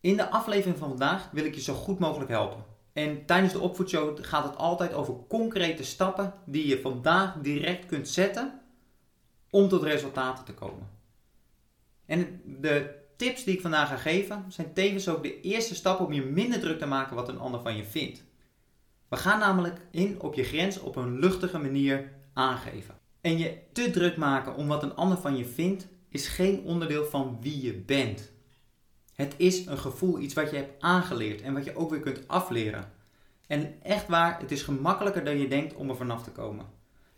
In 0.00 0.16
de 0.16 0.30
aflevering 0.30 0.78
van 0.78 0.88
vandaag 0.88 1.28
wil 1.32 1.44
ik 1.44 1.54
je 1.54 1.60
zo 1.60 1.74
goed 1.74 1.98
mogelijk 1.98 2.30
helpen. 2.30 2.64
En 2.92 3.26
tijdens 3.26 3.52
de 3.52 3.60
opvoedshow 3.60 4.18
gaat 4.24 4.44
het 4.44 4.56
altijd 4.56 4.92
over 4.92 5.14
concrete 5.28 5.84
stappen 5.84 6.34
die 6.44 6.66
je 6.66 6.80
vandaag 6.80 7.34
direct 7.34 7.86
kunt 7.86 8.08
zetten 8.08 8.59
om 9.50 9.68
tot 9.68 9.82
resultaten 9.82 10.44
te 10.44 10.54
komen. 10.54 10.88
En 12.06 12.40
de 12.44 12.98
tips 13.16 13.44
die 13.44 13.54
ik 13.54 13.60
vandaag 13.60 13.88
ga 13.88 13.96
geven 13.96 14.44
zijn 14.48 14.72
tevens 14.72 15.08
ook 15.08 15.22
de 15.22 15.40
eerste 15.40 15.74
stap 15.74 16.00
om 16.00 16.12
je 16.12 16.22
minder 16.22 16.60
druk 16.60 16.78
te 16.78 16.86
maken 16.86 17.16
wat 17.16 17.28
een 17.28 17.38
ander 17.38 17.60
van 17.60 17.76
je 17.76 17.84
vindt. 17.84 18.24
We 19.08 19.16
gaan 19.16 19.38
namelijk 19.38 19.80
in 19.90 20.20
op 20.20 20.34
je 20.34 20.44
grens 20.44 20.78
op 20.78 20.96
een 20.96 21.18
luchtige 21.18 21.58
manier 21.58 22.12
aangeven. 22.32 22.98
En 23.20 23.38
je 23.38 23.58
te 23.72 23.90
druk 23.90 24.16
maken 24.16 24.54
om 24.54 24.68
wat 24.68 24.82
een 24.82 24.94
ander 24.94 25.18
van 25.18 25.36
je 25.36 25.44
vindt, 25.44 25.88
is 26.08 26.28
geen 26.28 26.60
onderdeel 26.64 27.04
van 27.04 27.38
wie 27.40 27.62
je 27.62 27.72
bent. 27.72 28.32
Het 29.14 29.34
is 29.36 29.66
een 29.66 29.78
gevoel, 29.78 30.18
iets 30.18 30.34
wat 30.34 30.50
je 30.50 30.56
hebt 30.56 30.82
aangeleerd 30.82 31.42
en 31.42 31.54
wat 31.54 31.64
je 31.64 31.76
ook 31.76 31.90
weer 31.90 32.00
kunt 32.00 32.28
afleren. 32.28 32.92
En 33.46 33.82
echt 33.82 34.08
waar, 34.08 34.40
het 34.40 34.50
is 34.50 34.62
gemakkelijker 34.62 35.24
dan 35.24 35.38
je 35.38 35.48
denkt 35.48 35.74
om 35.74 35.90
er 35.90 35.96
vanaf 35.96 36.22
te 36.22 36.30
komen. 36.30 36.66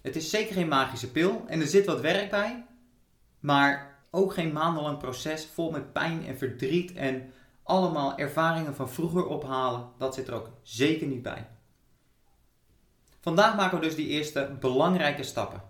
Het 0.02 0.16
is 0.16 0.30
zeker 0.30 0.54
geen 0.54 0.68
magische 0.68 1.11
pil 1.11 1.44
en 1.47 1.61
er 1.61 1.66
zit 1.66 1.87
wat 1.87 2.00
werk 2.00 2.30
bij, 2.30 2.66
maar 3.40 3.99
ook 4.11 4.35
geen 4.35 4.52
maandenlang 4.52 4.99
proces 4.99 5.49
vol 5.54 5.71
met 5.71 5.92
pijn 5.92 6.26
en 6.26 6.38
verdriet 6.38 6.92
en 6.92 7.32
allemaal 7.62 8.18
ervaringen 8.18 8.75
van 8.75 8.90
vroeger 8.90 9.26
ophalen. 9.26 9.88
Dat 9.99 10.14
zit 10.14 10.28
er 10.28 10.35
ook 10.35 10.50
zeker 10.62 11.06
niet 11.06 11.23
bij. 11.23 11.47
Vandaag 13.21 13.56
maken 13.56 13.78
we 13.78 13.85
dus 13.85 13.94
die 13.94 14.09
eerste 14.09 14.56
belangrijke 14.61 15.23
stappen. 15.23 15.62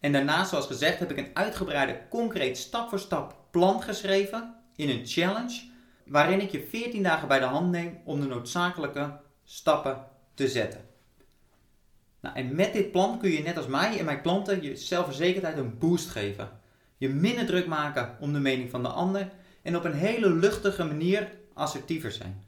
En 0.00 0.12
daarna, 0.12 0.44
zoals 0.44 0.66
gezegd, 0.66 0.98
heb 0.98 1.10
ik 1.10 1.18
een 1.18 1.30
uitgebreide, 1.36 2.00
concreet 2.08 2.58
stap 2.58 2.88
voor 2.88 2.98
stap 2.98 3.36
plan 3.50 3.82
geschreven 3.82 4.54
in 4.76 4.88
een 4.88 5.06
challenge, 5.06 5.62
waarin 6.06 6.40
ik 6.40 6.50
je 6.50 6.66
14 6.70 7.02
dagen 7.02 7.28
bij 7.28 7.38
de 7.38 7.44
hand 7.44 7.70
neem 7.70 8.00
om 8.04 8.20
de 8.20 8.26
noodzakelijke 8.26 9.20
stappen 9.44 10.06
te 10.34 10.48
zetten. 10.48 10.83
Nou, 12.24 12.36
en 12.36 12.54
met 12.54 12.72
dit 12.72 12.92
plan 12.92 13.18
kun 13.18 13.30
je 13.30 13.42
net 13.42 13.56
als 13.56 13.66
mij 13.66 13.98
en 13.98 14.04
mijn 14.04 14.20
klanten 14.20 14.62
je 14.62 14.76
zelfverzekerdheid 14.76 15.56
een 15.56 15.78
boost 15.78 16.08
geven. 16.08 16.50
Je 16.96 17.08
minder 17.08 17.46
druk 17.46 17.66
maken 17.66 18.16
om 18.20 18.32
de 18.32 18.38
mening 18.38 18.70
van 18.70 18.82
de 18.82 18.88
ander 18.88 19.30
en 19.62 19.76
op 19.76 19.84
een 19.84 19.94
hele 19.94 20.30
luchtige 20.30 20.84
manier 20.84 21.30
assertiever 21.54 22.12
zijn. 22.12 22.44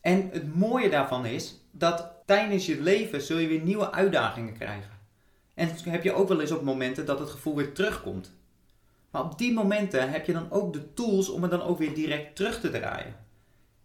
En 0.00 0.28
het 0.32 0.54
mooie 0.54 0.90
daarvan 0.90 1.26
is 1.26 1.54
dat 1.70 2.10
tijdens 2.26 2.66
je 2.66 2.82
leven 2.82 3.22
zul 3.22 3.38
je 3.38 3.46
weer 3.46 3.60
nieuwe 3.60 3.92
uitdagingen 3.92 4.54
krijgen. 4.54 4.90
En 5.54 5.70
heb 5.84 6.02
je 6.02 6.12
ook 6.12 6.28
wel 6.28 6.40
eens 6.40 6.52
op 6.52 6.62
momenten 6.62 7.06
dat 7.06 7.18
het 7.18 7.30
gevoel 7.30 7.56
weer 7.56 7.72
terugkomt. 7.72 8.32
Maar 9.10 9.24
op 9.24 9.38
die 9.38 9.52
momenten 9.52 10.10
heb 10.10 10.26
je 10.26 10.32
dan 10.32 10.50
ook 10.50 10.72
de 10.72 10.94
tools 10.94 11.28
om 11.28 11.42
het 11.42 11.50
dan 11.50 11.62
ook 11.62 11.78
weer 11.78 11.94
direct 11.94 12.36
terug 12.36 12.60
te 12.60 12.70
draaien. 12.70 13.16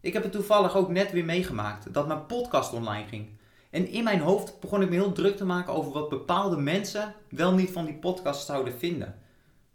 Ik 0.02 0.14
heb 0.14 0.24
het 0.24 0.32
toevallig 0.32 0.76
ook 0.76 0.90
net 0.90 1.12
weer 1.12 1.26
meegemaakt 1.26 1.94
dat 1.94 2.08
mijn 2.08 2.26
podcast 2.26 2.74
online 2.74 3.08
ging. 3.08 3.42
En 3.74 3.88
in 3.88 4.04
mijn 4.04 4.20
hoofd 4.20 4.60
begon 4.60 4.82
ik 4.82 4.90
me 4.90 4.96
heel 4.96 5.12
druk 5.12 5.38
te 5.38 5.46
maken 5.46 5.74
over 5.74 5.92
wat 5.92 6.10
bepaalde 6.10 6.58
mensen 6.58 7.14
wel 7.30 7.54
niet 7.54 7.72
van 7.72 7.86
die 7.86 7.94
podcast 7.96 8.46
zouden 8.46 8.74
vinden. 8.74 9.16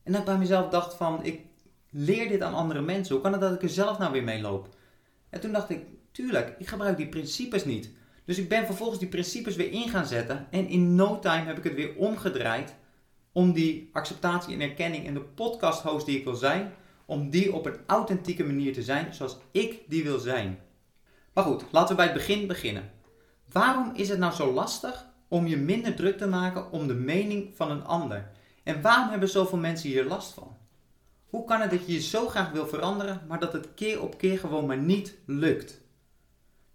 En 0.02 0.12
dat 0.12 0.20
ik 0.20 0.26
bij 0.26 0.38
mezelf 0.38 0.70
dacht 0.70 0.94
van, 0.94 1.24
ik 1.24 1.40
leer 1.90 2.28
dit 2.28 2.42
aan 2.42 2.54
andere 2.54 2.80
mensen. 2.80 3.14
Hoe 3.14 3.22
kan 3.22 3.32
het 3.32 3.40
dat 3.40 3.54
ik 3.54 3.62
er 3.62 3.68
zelf 3.68 3.98
nou 3.98 4.12
weer 4.12 4.22
mee 4.22 4.40
loop? 4.40 4.68
En 5.30 5.40
toen 5.40 5.52
dacht 5.52 5.70
ik, 5.70 5.84
tuurlijk, 6.12 6.54
ik 6.58 6.66
gebruik 6.66 6.96
die 6.96 7.08
principes 7.08 7.64
niet. 7.64 7.90
Dus 8.24 8.38
ik 8.38 8.48
ben 8.48 8.66
vervolgens 8.66 8.98
die 8.98 9.08
principes 9.08 9.56
weer 9.56 9.70
in 9.70 9.88
gaan 9.88 10.06
zetten. 10.06 10.46
En 10.50 10.68
in 10.68 10.94
no 10.94 11.18
time 11.18 11.44
heb 11.44 11.58
ik 11.58 11.64
het 11.64 11.74
weer 11.74 11.96
omgedraaid. 11.96 12.74
Om 13.32 13.52
die 13.52 13.90
acceptatie 13.92 14.54
en 14.54 14.60
erkenning 14.60 15.04
in 15.04 15.14
de 15.14 15.20
podcast 15.20 15.82
host 15.82 16.06
die 16.06 16.18
ik 16.18 16.24
wil 16.24 16.34
zijn. 16.34 16.72
Om 17.04 17.30
die 17.30 17.52
op 17.52 17.66
een 17.66 17.78
authentieke 17.86 18.44
manier 18.44 18.72
te 18.72 18.82
zijn 18.82 19.14
zoals 19.14 19.38
ik 19.50 19.80
die 19.88 20.02
wil 20.02 20.18
zijn. 20.18 20.58
Maar 21.32 21.44
goed, 21.44 21.64
laten 21.70 21.88
we 21.88 21.94
bij 21.94 22.04
het 22.04 22.14
begin 22.14 22.46
beginnen. 22.46 22.96
Waarom 23.52 23.90
is 23.94 24.08
het 24.08 24.18
nou 24.18 24.32
zo 24.32 24.52
lastig 24.52 25.06
om 25.28 25.46
je 25.46 25.56
minder 25.56 25.94
druk 25.94 26.18
te 26.18 26.26
maken 26.26 26.72
om 26.72 26.86
de 26.86 26.94
mening 26.94 27.56
van 27.56 27.70
een 27.70 27.84
ander? 27.84 28.30
En 28.62 28.82
waarom 28.82 29.10
hebben 29.10 29.28
zoveel 29.28 29.58
mensen 29.58 29.88
hier 29.88 30.04
last 30.04 30.32
van? 30.32 30.56
Hoe 31.28 31.44
kan 31.44 31.60
het 31.60 31.70
dat 31.70 31.86
je 31.86 31.92
je 31.92 32.00
zo 32.00 32.28
graag 32.28 32.50
wil 32.50 32.66
veranderen, 32.66 33.20
maar 33.28 33.38
dat 33.38 33.52
het 33.52 33.74
keer 33.74 34.02
op 34.02 34.18
keer 34.18 34.38
gewoon 34.38 34.66
maar 34.66 34.78
niet 34.78 35.14
lukt? 35.26 35.80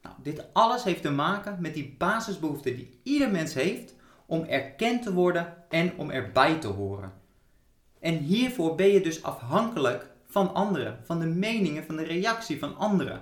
Nou, 0.01 0.15
dit 0.21 0.53
alles 0.53 0.83
heeft 0.83 1.01
te 1.01 1.11
maken 1.11 1.57
met 1.59 1.73
die 1.73 1.95
basisbehoefte 1.97 2.75
die 2.75 2.99
ieder 3.03 3.31
mens 3.31 3.53
heeft 3.53 3.95
om 4.25 4.43
erkend 4.43 5.03
te 5.03 5.13
worden 5.13 5.53
en 5.69 5.97
om 5.97 6.09
erbij 6.09 6.59
te 6.59 6.67
horen. 6.67 7.13
En 7.99 8.17
hiervoor 8.17 8.75
ben 8.75 8.87
je 8.87 9.01
dus 9.01 9.23
afhankelijk 9.23 10.11
van 10.25 10.53
anderen, 10.53 10.99
van 11.03 11.19
de 11.19 11.25
meningen, 11.25 11.83
van 11.83 11.95
de 11.95 12.03
reactie 12.03 12.59
van 12.59 12.77
anderen. 12.77 13.21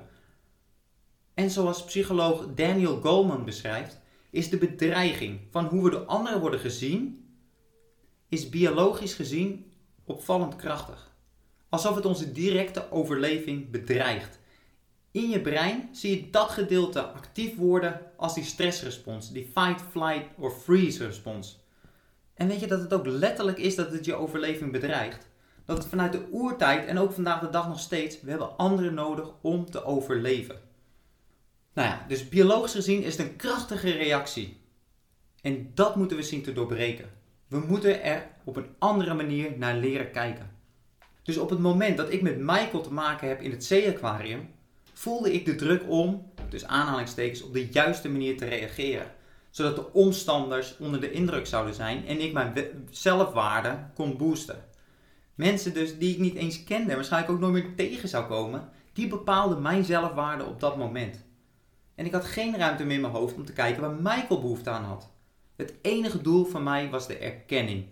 En 1.41 1.49
zoals 1.49 1.83
psycholoog 1.83 2.45
Daniel 2.55 2.99
Goleman 3.01 3.45
beschrijft, 3.45 3.99
is 4.29 4.49
de 4.49 4.57
bedreiging 4.57 5.39
van 5.51 5.65
hoe 5.65 5.83
we 5.83 5.89
door 5.89 6.05
anderen 6.05 6.39
worden 6.39 6.59
gezien, 6.59 7.25
is 8.29 8.49
biologisch 8.49 9.13
gezien 9.13 9.71
opvallend 10.05 10.55
krachtig. 10.55 11.15
Alsof 11.69 11.95
het 11.95 12.05
onze 12.05 12.31
directe 12.31 12.91
overleving 12.91 13.71
bedreigt. 13.71 14.39
In 15.11 15.29
je 15.29 15.41
brein 15.41 15.89
zie 15.91 16.15
je 16.15 16.29
dat 16.29 16.49
gedeelte 16.49 17.01
actief 17.01 17.55
worden 17.55 18.01
als 18.17 18.33
die 18.33 18.43
stressrespons, 18.43 19.31
die 19.31 19.49
fight, 19.53 19.81
flight 19.91 20.27
of 20.37 20.63
freeze 20.63 21.05
respons. 21.05 21.59
En 22.33 22.47
weet 22.47 22.59
je 22.59 22.67
dat 22.67 22.81
het 22.81 22.93
ook 22.93 23.05
letterlijk 23.05 23.57
is 23.57 23.75
dat 23.75 23.91
het 23.91 24.05
je 24.05 24.15
overleving 24.15 24.71
bedreigt? 24.71 25.27
Dat 25.65 25.77
het 25.77 25.87
vanuit 25.87 26.11
de 26.11 26.27
oertijd 26.31 26.85
en 26.85 26.97
ook 26.97 27.11
vandaag 27.11 27.39
de 27.39 27.49
dag 27.49 27.67
nog 27.67 27.79
steeds, 27.79 28.21
we 28.21 28.29
hebben 28.29 28.57
anderen 28.57 28.93
nodig 28.93 29.31
om 29.41 29.71
te 29.71 29.83
overleven. 29.83 30.69
Nou 31.73 31.87
ja, 31.87 32.05
dus 32.07 32.29
biologisch 32.29 32.71
gezien 32.71 33.03
is 33.03 33.17
het 33.17 33.27
een 33.27 33.35
krachtige 33.35 33.91
reactie. 33.91 34.61
En 35.41 35.71
dat 35.73 35.95
moeten 35.95 36.17
we 36.17 36.23
zien 36.23 36.43
te 36.43 36.53
doorbreken. 36.53 37.09
We 37.47 37.59
moeten 37.59 38.03
er 38.03 38.27
op 38.43 38.55
een 38.55 38.75
andere 38.79 39.13
manier 39.13 39.57
naar 39.57 39.75
leren 39.75 40.11
kijken. 40.11 40.51
Dus 41.23 41.37
op 41.37 41.49
het 41.49 41.59
moment 41.59 41.97
dat 41.97 42.11
ik 42.11 42.21
met 42.21 42.37
Michael 42.37 42.81
te 42.81 42.93
maken 42.93 43.27
heb 43.27 43.41
in 43.41 43.51
het 43.51 43.65
zee-aquarium, 43.65 44.49
voelde 44.93 45.33
ik 45.33 45.45
de 45.45 45.55
druk 45.55 45.83
om, 45.87 46.31
dus 46.49 46.65
aanhalingstekens, 46.65 47.41
op 47.41 47.53
de 47.53 47.67
juiste 47.67 48.09
manier 48.09 48.37
te 48.37 48.45
reageren. 48.45 49.11
Zodat 49.49 49.75
de 49.75 49.93
omstanders 49.93 50.77
onder 50.77 51.01
de 51.01 51.11
indruk 51.11 51.47
zouden 51.47 51.73
zijn 51.73 52.07
en 52.07 52.21
ik 52.21 52.33
mijn 52.33 52.53
zelfwaarde 52.89 53.79
kon 53.93 54.17
boosten. 54.17 54.65
Mensen 55.35 55.73
dus 55.73 55.97
die 55.97 56.13
ik 56.13 56.19
niet 56.19 56.35
eens 56.35 56.63
kende 56.63 56.89
en 56.89 56.95
waarschijnlijk 56.95 57.33
ook 57.33 57.39
nooit 57.39 57.53
meer 57.53 57.75
tegen 57.75 58.09
zou 58.09 58.25
komen, 58.25 58.69
die 58.93 59.07
bepaalden 59.07 59.61
mijn 59.61 59.83
zelfwaarde 59.83 60.45
op 60.45 60.59
dat 60.59 60.77
moment. 60.77 61.23
En 62.01 62.07
ik 62.07 62.13
had 62.13 62.25
geen 62.25 62.57
ruimte 62.57 62.83
meer 62.83 62.95
in 62.95 63.01
mijn 63.01 63.13
hoofd 63.13 63.35
om 63.35 63.45
te 63.45 63.53
kijken 63.53 63.81
waar 63.81 63.93
Michael 63.93 64.41
behoefte 64.41 64.69
aan 64.69 64.83
had. 64.83 65.09
Het 65.55 65.73
enige 65.81 66.21
doel 66.21 66.45
van 66.45 66.63
mij 66.63 66.89
was 66.89 67.07
de 67.07 67.17
erkenning. 67.17 67.85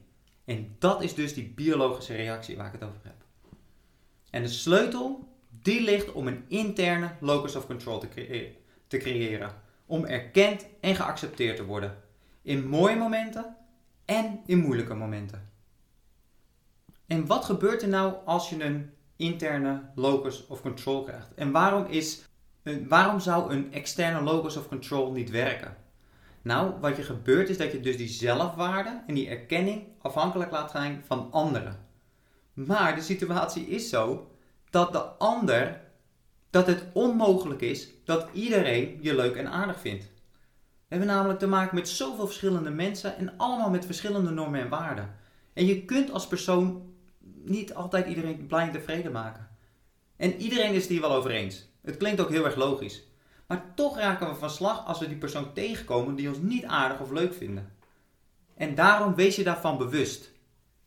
En 0.45 0.75
dat 0.79 1.03
is 1.03 1.13
dus 1.13 1.33
die 1.33 1.53
biologische 1.55 2.15
reactie 2.15 2.57
waar 2.57 2.65
ik 2.65 2.71
het 2.71 2.83
over 2.83 2.99
heb. 3.03 3.23
En 4.29 4.41
de 4.41 4.47
sleutel 4.47 5.27
die 5.49 5.81
ligt 5.81 6.11
om 6.11 6.27
een 6.27 6.43
interne 6.47 7.15
locus 7.19 7.55
of 7.55 7.65
control 7.65 7.99
te, 7.99 8.51
te 8.87 8.97
creëren. 8.97 9.51
Om 9.85 10.05
erkend 10.05 10.65
en 10.79 10.95
geaccepteerd 10.95 11.55
te 11.55 11.65
worden. 11.65 11.97
In 12.41 12.67
mooie 12.67 12.95
momenten 12.95 13.55
en 14.05 14.39
in 14.45 14.59
moeilijke 14.59 14.93
momenten. 14.93 15.49
En 17.07 17.25
wat 17.25 17.45
gebeurt 17.45 17.81
er 17.81 17.89
nou 17.89 18.13
als 18.25 18.49
je 18.49 18.63
een 18.63 18.91
interne 19.15 19.81
locus 19.95 20.47
of 20.47 20.61
control 20.61 21.03
krijgt? 21.03 21.33
En 21.33 21.51
waarom, 21.51 21.85
is, 21.85 22.28
waarom 22.87 23.19
zou 23.19 23.53
een 23.53 23.73
externe 23.73 24.21
locus 24.21 24.57
of 24.57 24.67
control 24.67 25.11
niet 25.11 25.29
werken? 25.29 25.77
Nou, 26.41 26.73
wat 26.79 26.97
er 26.97 27.03
gebeurt 27.03 27.49
is 27.49 27.57
dat 27.57 27.71
je 27.71 27.79
dus 27.79 27.97
die 27.97 28.07
zelfwaarde 28.07 29.03
en 29.07 29.13
die 29.13 29.29
erkenning 29.29 29.83
afhankelijk 30.01 30.51
laat 30.51 30.71
zijn 30.71 31.03
van 31.05 31.31
anderen. 31.31 31.87
Maar 32.53 32.95
de 32.95 33.01
situatie 33.01 33.67
is 33.67 33.89
zo 33.89 34.31
dat 34.69 34.91
de 34.91 35.01
ander, 35.01 35.81
dat 36.49 36.67
het 36.67 36.83
onmogelijk 36.93 37.61
is 37.61 37.87
dat 38.05 38.27
iedereen 38.33 38.97
je 39.01 39.15
leuk 39.15 39.35
en 39.35 39.51
aardig 39.51 39.79
vindt. 39.79 40.03
We 40.03 40.95
hebben 40.95 41.07
namelijk 41.07 41.39
te 41.39 41.47
maken 41.47 41.75
met 41.75 41.89
zoveel 41.89 42.25
verschillende 42.25 42.69
mensen 42.69 43.17
en 43.17 43.33
allemaal 43.37 43.69
met 43.69 43.85
verschillende 43.85 44.29
normen 44.29 44.59
en 44.61 44.69
waarden. 44.69 45.15
En 45.53 45.65
je 45.65 45.85
kunt 45.85 46.11
als 46.11 46.27
persoon 46.27 46.93
niet 47.43 47.73
altijd 47.73 48.07
iedereen 48.07 48.47
blij 48.47 48.65
en 48.65 48.71
tevreden 48.71 49.11
maken. 49.11 49.49
En 50.15 50.35
iedereen 50.35 50.73
is 50.73 50.81
het 50.81 50.91
hier 50.91 51.01
wel 51.01 51.13
over 51.13 51.31
eens. 51.31 51.68
Het 51.89 51.97
klinkt 51.97 52.21
ook 52.21 52.29
heel 52.29 52.45
erg 52.45 52.55
logisch. 52.55 53.03
Maar 53.47 53.71
toch 53.75 53.97
raken 53.97 54.27
we 54.27 54.35
van 54.35 54.49
slag 54.49 54.85
als 54.85 54.99
we 54.99 55.07
die 55.07 55.17
persoon 55.17 55.53
tegenkomen 55.53 56.15
die 56.15 56.27
ons 56.27 56.37
niet 56.37 56.65
aardig 56.65 56.99
of 56.99 57.11
leuk 57.11 57.33
vinden. 57.33 57.71
En 58.55 58.75
daarom 58.75 59.15
wees 59.15 59.35
je 59.35 59.43
daarvan 59.43 59.77
bewust. 59.77 60.31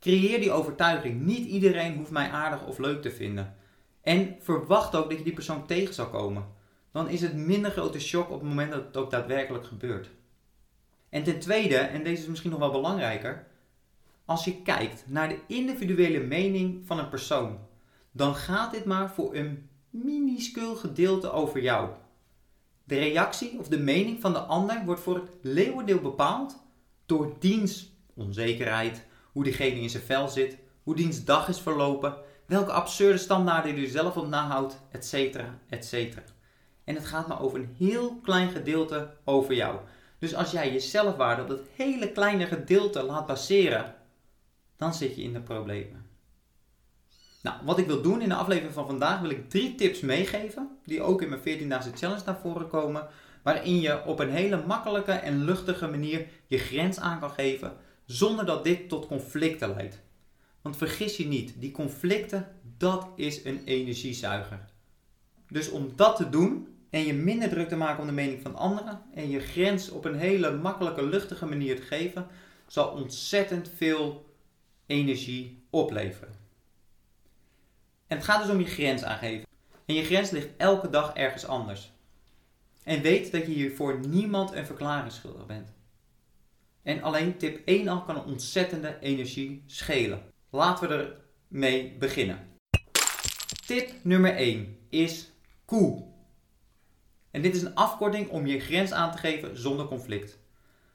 Creëer 0.00 0.40
die 0.40 0.52
overtuiging. 0.52 1.20
Niet 1.20 1.46
iedereen 1.46 1.96
hoeft 1.96 2.10
mij 2.10 2.30
aardig 2.30 2.66
of 2.66 2.78
leuk 2.78 3.02
te 3.02 3.10
vinden. 3.10 3.56
En 4.00 4.36
verwacht 4.40 4.94
ook 4.94 5.08
dat 5.08 5.18
je 5.18 5.24
die 5.24 5.32
persoon 5.32 5.66
tegen 5.66 5.94
zal 5.94 6.08
komen. 6.08 6.46
Dan 6.92 7.08
is 7.08 7.20
het 7.20 7.34
minder 7.34 7.70
grote 7.70 8.00
shock 8.00 8.30
op 8.30 8.40
het 8.40 8.48
moment 8.48 8.72
dat 8.72 8.84
het 8.84 8.96
ook 8.96 9.10
daadwerkelijk 9.10 9.64
gebeurt. 9.64 10.10
En 11.08 11.22
ten 11.22 11.38
tweede, 11.38 11.76
en 11.76 12.04
deze 12.04 12.22
is 12.22 12.28
misschien 12.28 12.50
nog 12.50 12.60
wel 12.60 12.70
belangrijker, 12.70 13.46
als 14.24 14.44
je 14.44 14.62
kijkt 14.62 15.04
naar 15.06 15.28
de 15.28 15.38
individuele 15.46 16.20
mening 16.20 16.86
van 16.86 16.98
een 16.98 17.08
persoon, 17.08 17.58
dan 18.10 18.34
gaat 18.34 18.72
dit 18.72 18.84
maar 18.84 19.10
voor 19.10 19.34
een 19.34 19.68
minuscuul 19.92 20.74
gedeelte 20.74 21.30
over 21.30 21.62
jou. 21.62 21.90
De 22.84 22.98
reactie 22.98 23.58
of 23.58 23.68
de 23.68 23.78
mening 23.78 24.20
van 24.20 24.32
de 24.32 24.38
ander 24.38 24.84
wordt 24.84 25.00
voor 25.00 25.14
het 25.14 25.30
leeuwendeel 25.42 26.00
bepaald 26.00 26.56
door 27.06 27.36
diens 27.38 27.92
onzekerheid, 28.14 29.06
hoe 29.32 29.44
diegene 29.44 29.80
in 29.80 29.90
zijn 29.90 30.02
vel 30.02 30.28
zit, 30.28 30.58
hoe 30.82 30.96
diens 30.96 31.24
dag 31.24 31.48
is 31.48 31.60
verlopen, 31.60 32.16
welke 32.46 32.72
absurde 32.72 33.18
standaarden 33.18 33.76
je 33.76 33.86
zelf 33.86 34.16
op 34.16 34.26
nahoudt, 34.26 34.80
etc. 34.90 35.40
etc. 35.68 36.18
En 36.84 36.94
het 36.94 37.06
gaat 37.06 37.28
maar 37.28 37.40
over 37.40 37.58
een 37.58 37.74
heel 37.76 38.16
klein 38.22 38.50
gedeelte 38.50 39.14
over 39.24 39.54
jou. 39.54 39.80
Dus 40.18 40.34
als 40.34 40.50
jij 40.50 40.72
je 40.72 40.80
zelfwaarde 40.80 41.42
op 41.42 41.48
dat 41.48 41.60
hele 41.76 42.12
kleine 42.12 42.46
gedeelte 42.46 43.02
laat 43.02 43.26
baseren, 43.26 43.94
dan 44.76 44.94
zit 44.94 45.16
je 45.16 45.22
in 45.22 45.32
de 45.32 45.40
problemen. 45.40 46.01
Nou, 47.42 47.56
wat 47.64 47.78
ik 47.78 47.86
wil 47.86 48.02
doen 48.02 48.20
in 48.20 48.28
de 48.28 48.34
aflevering 48.34 48.74
van 48.74 48.86
vandaag, 48.86 49.20
wil 49.20 49.30
ik 49.30 49.50
drie 49.50 49.74
tips 49.74 50.00
meegeven, 50.00 50.78
die 50.84 51.02
ook 51.02 51.22
in 51.22 51.28
mijn 51.28 51.40
14-daagse 51.40 51.92
challenge 51.94 52.22
naar 52.26 52.40
voren 52.40 52.68
komen, 52.68 53.06
waarin 53.42 53.80
je 53.80 54.04
op 54.04 54.18
een 54.18 54.30
hele 54.30 54.62
makkelijke 54.66 55.12
en 55.12 55.44
luchtige 55.44 55.88
manier 55.88 56.26
je 56.46 56.58
grens 56.58 57.00
aan 57.00 57.20
kan 57.20 57.30
geven, 57.30 57.76
zonder 58.04 58.46
dat 58.46 58.64
dit 58.64 58.88
tot 58.88 59.06
conflicten 59.06 59.74
leidt. 59.74 60.00
Want 60.62 60.76
vergis 60.76 61.16
je 61.16 61.26
niet, 61.26 61.60
die 61.60 61.70
conflicten, 61.70 62.48
dat 62.78 63.08
is 63.16 63.44
een 63.44 63.64
energiezuiger. 63.64 64.60
Dus 65.48 65.70
om 65.70 65.92
dat 65.96 66.16
te 66.16 66.28
doen 66.28 66.68
en 66.90 67.06
je 67.06 67.14
minder 67.14 67.48
druk 67.48 67.68
te 67.68 67.76
maken 67.76 68.00
om 68.00 68.06
de 68.06 68.12
mening 68.12 68.42
van 68.42 68.56
anderen 68.56 69.00
en 69.14 69.30
je 69.30 69.40
grens 69.40 69.90
op 69.90 70.04
een 70.04 70.18
hele 70.18 70.56
makkelijke, 70.56 71.06
luchtige 71.06 71.46
manier 71.46 71.76
te 71.76 71.82
geven, 71.82 72.26
zal 72.66 72.88
ontzettend 72.88 73.70
veel 73.76 74.34
energie 74.86 75.66
opleveren. 75.70 76.41
En 78.12 78.18
het 78.18 78.26
gaat 78.26 78.42
dus 78.42 78.52
om 78.52 78.60
je 78.60 78.66
grens 78.66 79.04
aangeven. 79.04 79.46
En 79.86 79.94
je 79.94 80.04
grens 80.04 80.30
ligt 80.30 80.48
elke 80.56 80.90
dag 80.90 81.14
ergens 81.14 81.46
anders. 81.46 81.92
En 82.84 83.02
weet 83.02 83.32
dat 83.32 83.46
je 83.46 83.52
hier 83.52 83.74
voor 83.74 83.98
niemand 84.08 84.52
een 84.52 84.66
verklaring 84.66 85.12
schuldig 85.12 85.46
bent. 85.46 85.72
En 86.82 87.02
alleen 87.02 87.36
tip 87.36 87.62
1 87.64 87.88
al 87.88 88.02
kan 88.02 88.16
een 88.16 88.24
ontzettende 88.24 88.98
energie 89.00 89.62
schelen. 89.66 90.22
Laten 90.50 90.88
we 90.88 91.16
ermee 91.48 91.96
beginnen. 91.98 92.38
Tip 93.66 93.90
nummer 94.02 94.36
1 94.36 94.78
is 94.88 95.30
koe. 95.64 96.04
En 97.30 97.42
dit 97.42 97.54
is 97.54 97.62
een 97.62 97.74
afkorting 97.74 98.28
om 98.28 98.46
je 98.46 98.60
grens 98.60 98.92
aan 98.92 99.12
te 99.12 99.18
geven 99.18 99.58
zonder 99.58 99.86
conflict. 99.86 100.38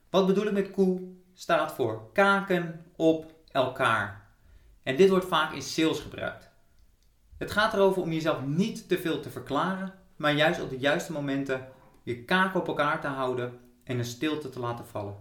Wat 0.09 0.27
bedoel 0.27 0.45
ik 0.45 0.53
met 0.53 0.71
koe? 0.71 1.01
Staat 1.33 1.73
voor 1.73 2.11
kaken 2.13 2.85
op 2.95 3.33
elkaar. 3.51 4.27
En 4.83 4.95
dit 4.95 5.09
wordt 5.09 5.27
vaak 5.27 5.53
in 5.53 5.61
sales 5.61 5.99
gebruikt. 5.99 6.46
Het 7.37 7.51
gaat 7.51 7.73
erover 7.73 8.01
om 8.01 8.11
jezelf 8.11 8.45
niet 8.45 8.87
te 8.87 8.97
veel 8.97 9.19
te 9.19 9.29
verklaren, 9.29 9.93
maar 10.15 10.33
juist 10.33 10.61
op 10.61 10.69
de 10.69 10.77
juiste 10.77 11.11
momenten 11.11 11.67
je 12.03 12.23
kaken 12.23 12.59
op 12.59 12.67
elkaar 12.67 13.01
te 13.01 13.07
houden 13.07 13.59
en 13.83 13.97
een 13.97 14.05
stilte 14.05 14.49
te 14.49 14.59
laten 14.59 14.85
vallen. 14.85 15.15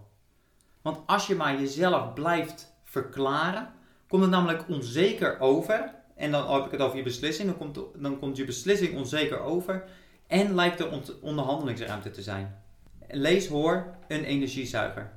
Want 0.81 0.99
als 1.05 1.27
je 1.27 1.35
maar 1.35 1.59
jezelf 1.59 2.13
blijft 2.13 2.73
verklaren, 2.83 3.73
komt 4.07 4.21
het 4.21 4.31
namelijk 4.31 4.69
onzeker 4.69 5.39
over. 5.39 5.95
En 6.15 6.31
dan 6.31 6.53
heb 6.53 6.65
ik 6.65 6.71
het 6.71 6.81
over 6.81 6.97
je 6.97 7.03
beslissing. 7.03 7.47
Dan 7.47 7.57
komt, 7.57 7.79
dan 7.95 8.19
komt 8.19 8.37
je 8.37 8.45
beslissing 8.45 8.97
onzeker 8.97 9.39
over. 9.39 9.83
En 10.27 10.55
lijkt 10.55 10.79
er 10.79 11.01
onderhandelingsruimte 11.21 12.11
te 12.11 12.21
zijn. 12.21 12.61
Lees 13.07 13.47
hoor 13.47 13.95
een 14.07 14.23
energiezuiger. 14.23 15.11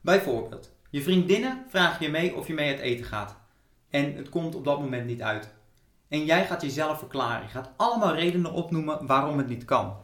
Bijvoorbeeld, 0.00 0.72
je 0.90 1.02
vriendinnen 1.02 1.64
vragen 1.68 2.04
je 2.04 2.10
mee 2.10 2.36
of 2.36 2.46
je 2.46 2.54
mee 2.54 2.70
het 2.70 2.80
eten 2.80 3.04
gaat. 3.04 3.36
En 3.90 4.14
het 4.14 4.28
komt 4.28 4.54
op 4.54 4.64
dat 4.64 4.80
moment 4.80 5.06
niet 5.06 5.22
uit. 5.22 5.56
En 6.08 6.24
jij 6.24 6.46
gaat 6.46 6.62
jezelf 6.62 6.98
verklaren. 6.98 7.42
Je 7.42 7.48
gaat 7.48 7.70
allemaal 7.76 8.14
redenen 8.14 8.52
opnoemen 8.52 9.06
waarom 9.06 9.38
het 9.38 9.48
niet 9.48 9.64
kan. 9.64 9.96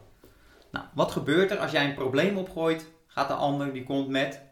Nou, 0.71 0.87
wat 0.95 1.13
gebeurt 1.13 1.51
er 1.51 1.59
als 1.59 1.71
jij 1.71 1.85
een 1.85 1.95
probleem 1.95 2.37
opgooit? 2.37 2.93
Gaat 3.07 3.29
de 3.29 3.35
ander 3.35 3.73
die 3.73 3.85
komt 3.85 4.09
met 4.09 4.43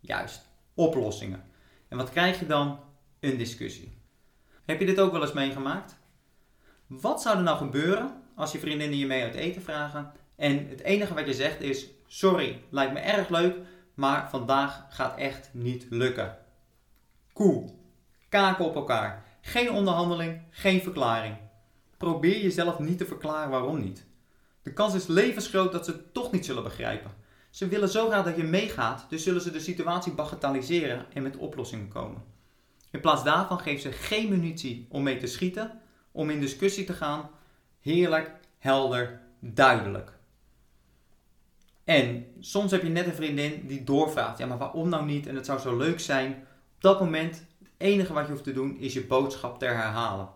juist 0.00 0.48
oplossingen. 0.74 1.44
En 1.88 1.96
wat 1.96 2.10
krijg 2.10 2.38
je 2.38 2.46
dan? 2.46 2.78
Een 3.20 3.36
discussie. 3.36 3.98
Heb 4.64 4.80
je 4.80 4.86
dit 4.86 5.00
ook 5.00 5.12
wel 5.12 5.22
eens 5.22 5.32
meegemaakt? 5.32 5.96
Wat 6.86 7.22
zou 7.22 7.36
er 7.36 7.42
nou 7.42 7.56
gebeuren 7.56 8.22
als 8.34 8.52
je 8.52 8.58
vriendinnen 8.58 8.98
je 8.98 9.06
mee 9.06 9.22
uit 9.22 9.34
eten 9.34 9.62
vragen 9.62 10.12
en 10.36 10.68
het 10.68 10.80
enige 10.80 11.14
wat 11.14 11.26
je 11.26 11.34
zegt 11.34 11.60
is: 11.60 11.86
Sorry, 12.06 12.62
lijkt 12.70 12.92
me 12.92 12.98
erg 12.98 13.28
leuk, 13.28 13.56
maar 13.94 14.30
vandaag 14.30 14.86
gaat 14.88 15.18
echt 15.18 15.50
niet 15.52 15.86
lukken. 15.90 16.38
Koe. 17.32 17.68
Kaken 18.28 18.64
op 18.64 18.74
elkaar. 18.74 19.24
Geen 19.46 19.70
onderhandeling, 19.70 20.40
geen 20.50 20.82
verklaring. 20.82 21.36
Probeer 21.96 22.42
jezelf 22.42 22.78
niet 22.78 22.98
te 22.98 23.06
verklaren 23.06 23.50
waarom 23.50 23.80
niet. 23.80 24.06
De 24.62 24.72
kans 24.72 24.94
is 24.94 25.06
levensgroot 25.06 25.72
dat 25.72 25.84
ze 25.84 25.90
het 25.90 26.14
toch 26.14 26.32
niet 26.32 26.44
zullen 26.44 26.62
begrijpen. 26.62 27.10
Ze 27.50 27.68
willen 27.68 27.88
zo 27.88 28.08
graag 28.08 28.24
dat 28.24 28.36
je 28.36 28.42
meegaat, 28.42 29.06
dus 29.08 29.22
zullen 29.22 29.40
ze 29.40 29.50
de 29.50 29.60
situatie 29.60 30.12
bagatelliseren 30.12 31.06
en 31.12 31.22
met 31.22 31.36
oplossingen 31.36 31.88
komen. 31.88 32.22
In 32.90 33.00
plaats 33.00 33.24
daarvan 33.24 33.58
geef 33.60 33.80
ze 33.80 33.92
geen 33.92 34.28
munitie 34.28 34.86
om 34.88 35.02
mee 35.02 35.16
te 35.16 35.26
schieten, 35.26 35.80
om 36.12 36.30
in 36.30 36.40
discussie 36.40 36.84
te 36.84 36.92
gaan. 36.92 37.30
Heerlijk, 37.80 38.32
helder, 38.58 39.20
duidelijk. 39.40 40.12
En 41.84 42.26
soms 42.40 42.70
heb 42.70 42.82
je 42.82 42.88
net 42.88 43.06
een 43.06 43.14
vriendin 43.14 43.66
die 43.66 43.84
doorvraagt: 43.84 44.38
ja, 44.38 44.46
maar 44.46 44.58
waarom 44.58 44.88
nou 44.88 45.04
niet? 45.04 45.26
En 45.26 45.34
het 45.34 45.46
zou 45.46 45.58
zo 45.58 45.76
leuk 45.76 46.00
zijn. 46.00 46.32
Op 46.74 46.82
dat 46.82 47.00
moment, 47.00 47.44
enige 47.76 48.12
wat 48.12 48.26
je 48.26 48.32
hoeft 48.32 48.44
te 48.44 48.52
doen, 48.52 48.76
is 48.78 48.92
je 48.92 49.06
boodschap 49.06 49.58
te 49.58 49.64
herhalen. 49.64 50.28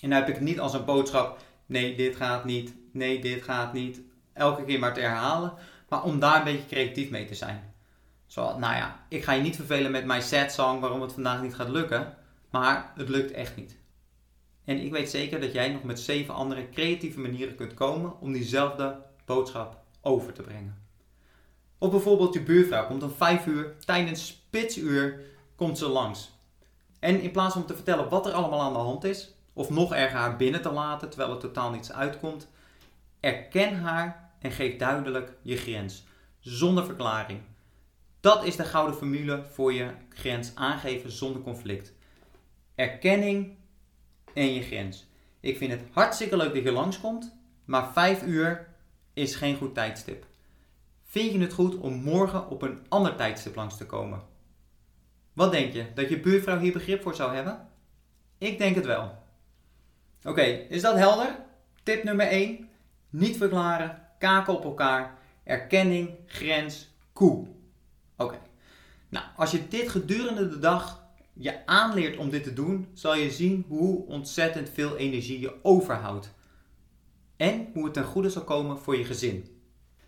En 0.00 0.10
dan 0.10 0.18
heb 0.18 0.28
ik 0.28 0.34
het 0.34 0.44
niet 0.44 0.60
als 0.60 0.74
een 0.74 0.84
boodschap: 0.84 1.38
nee, 1.66 1.96
dit 1.96 2.16
gaat 2.16 2.44
niet, 2.44 2.74
nee, 2.92 3.20
dit 3.20 3.42
gaat 3.42 3.72
niet. 3.72 4.00
Elke 4.32 4.64
keer 4.64 4.78
maar 4.78 4.94
te 4.94 5.00
herhalen, 5.00 5.52
maar 5.88 6.02
om 6.02 6.18
daar 6.18 6.36
een 6.36 6.44
beetje 6.44 6.66
creatief 6.66 7.10
mee 7.10 7.24
te 7.24 7.34
zijn. 7.34 7.74
Zo, 8.26 8.58
nou 8.58 8.74
ja, 8.74 9.04
ik 9.08 9.24
ga 9.24 9.32
je 9.32 9.42
niet 9.42 9.56
vervelen 9.56 9.90
met 9.90 10.04
mijn 10.04 10.22
sad 10.22 10.52
song 10.52 10.80
waarom 10.80 11.00
het 11.00 11.12
vandaag 11.12 11.42
niet 11.42 11.54
gaat 11.54 11.68
lukken, 11.68 12.16
maar 12.50 12.92
het 12.96 13.08
lukt 13.08 13.30
echt 13.30 13.56
niet. 13.56 13.76
En 14.64 14.80
ik 14.80 14.92
weet 14.92 15.10
zeker 15.10 15.40
dat 15.40 15.52
jij 15.52 15.72
nog 15.72 15.82
met 15.82 16.00
zeven 16.00 16.34
andere 16.34 16.68
creatieve 16.68 17.20
manieren 17.20 17.54
kunt 17.54 17.74
komen 17.74 18.20
om 18.20 18.32
diezelfde 18.32 18.96
boodschap 19.24 19.84
over 20.00 20.32
te 20.32 20.42
brengen. 20.42 20.82
Of 21.78 21.90
bijvoorbeeld 21.90 22.34
je 22.34 22.42
buurvrouw 22.42 22.86
komt 22.86 23.02
om 23.02 23.10
5 23.10 23.46
uur 23.46 23.76
tijdens 23.84 24.26
spitsuur 24.26 25.20
komt 25.56 25.78
ze 25.78 25.88
langs. 25.88 26.35
En 27.06 27.20
in 27.20 27.30
plaats 27.30 27.54
van 27.54 27.66
te 27.66 27.74
vertellen 27.74 28.08
wat 28.08 28.26
er 28.26 28.32
allemaal 28.32 28.60
aan 28.60 28.72
de 28.72 28.78
hand 28.78 29.04
is, 29.04 29.34
of 29.52 29.70
nog 29.70 29.94
erger 29.94 30.18
haar 30.18 30.36
binnen 30.36 30.62
te 30.62 30.72
laten 30.72 31.08
terwijl 31.08 31.30
er 31.30 31.38
totaal 31.38 31.70
niets 31.70 31.92
uitkomt, 31.92 32.48
erken 33.20 33.80
haar 33.80 34.30
en 34.38 34.50
geef 34.50 34.76
duidelijk 34.76 35.32
je 35.42 35.56
grens, 35.56 36.04
zonder 36.40 36.84
verklaring. 36.84 37.40
Dat 38.20 38.44
is 38.44 38.56
de 38.56 38.64
gouden 38.64 38.96
formule 38.96 39.44
voor 39.52 39.72
je 39.72 39.90
grens 40.08 40.54
aangeven 40.54 41.10
zonder 41.10 41.42
conflict. 41.42 41.92
Erkenning 42.74 43.56
en 44.34 44.54
je 44.54 44.62
grens. 44.62 45.06
Ik 45.40 45.56
vind 45.56 45.72
het 45.72 45.82
hartstikke 45.92 46.36
leuk 46.36 46.54
dat 46.54 46.62
je 46.62 46.72
langskomt, 46.72 47.36
maar 47.64 47.92
5 47.92 48.22
uur 48.22 48.68
is 49.12 49.34
geen 49.34 49.56
goed 49.56 49.74
tijdstip. 49.74 50.26
Vind 51.04 51.32
je 51.32 51.38
het 51.38 51.52
goed 51.52 51.76
om 51.76 51.94
morgen 51.94 52.50
op 52.50 52.62
een 52.62 52.86
ander 52.88 53.16
tijdstip 53.16 53.54
langs 53.54 53.76
te 53.76 53.86
komen? 53.86 54.34
Wat 55.36 55.52
denk 55.52 55.72
je? 55.72 55.86
Dat 55.94 56.08
je 56.08 56.20
buurvrouw 56.20 56.58
hier 56.58 56.72
begrip 56.72 57.02
voor 57.02 57.14
zou 57.14 57.34
hebben? 57.34 57.68
Ik 58.38 58.58
denk 58.58 58.74
het 58.74 58.86
wel. 58.86 59.18
Oké, 60.24 60.42
is 60.42 60.82
dat 60.82 60.96
helder? 60.96 61.38
Tip 61.82 62.04
nummer 62.04 62.26
1. 62.26 62.68
Niet 63.10 63.36
verklaren, 63.36 64.02
kaken 64.18 64.54
op 64.54 64.64
elkaar, 64.64 65.18
erkenning, 65.44 66.10
grens, 66.26 66.88
koe. 67.12 67.46
Oké. 68.16 68.38
Nou, 69.08 69.26
als 69.36 69.50
je 69.50 69.68
dit 69.68 69.88
gedurende 69.88 70.48
de 70.48 70.58
dag 70.58 71.04
je 71.32 71.66
aanleert 71.66 72.16
om 72.16 72.30
dit 72.30 72.42
te 72.42 72.52
doen, 72.52 72.88
zal 72.92 73.14
je 73.14 73.30
zien 73.30 73.64
hoe 73.68 74.06
ontzettend 74.06 74.70
veel 74.70 74.96
energie 74.96 75.40
je 75.40 75.54
overhoudt 75.62 76.34
en 77.36 77.68
hoe 77.72 77.84
het 77.84 77.94
ten 77.94 78.04
goede 78.04 78.30
zal 78.30 78.44
komen 78.44 78.78
voor 78.78 78.96
je 78.96 79.04
gezin. 79.04 79.60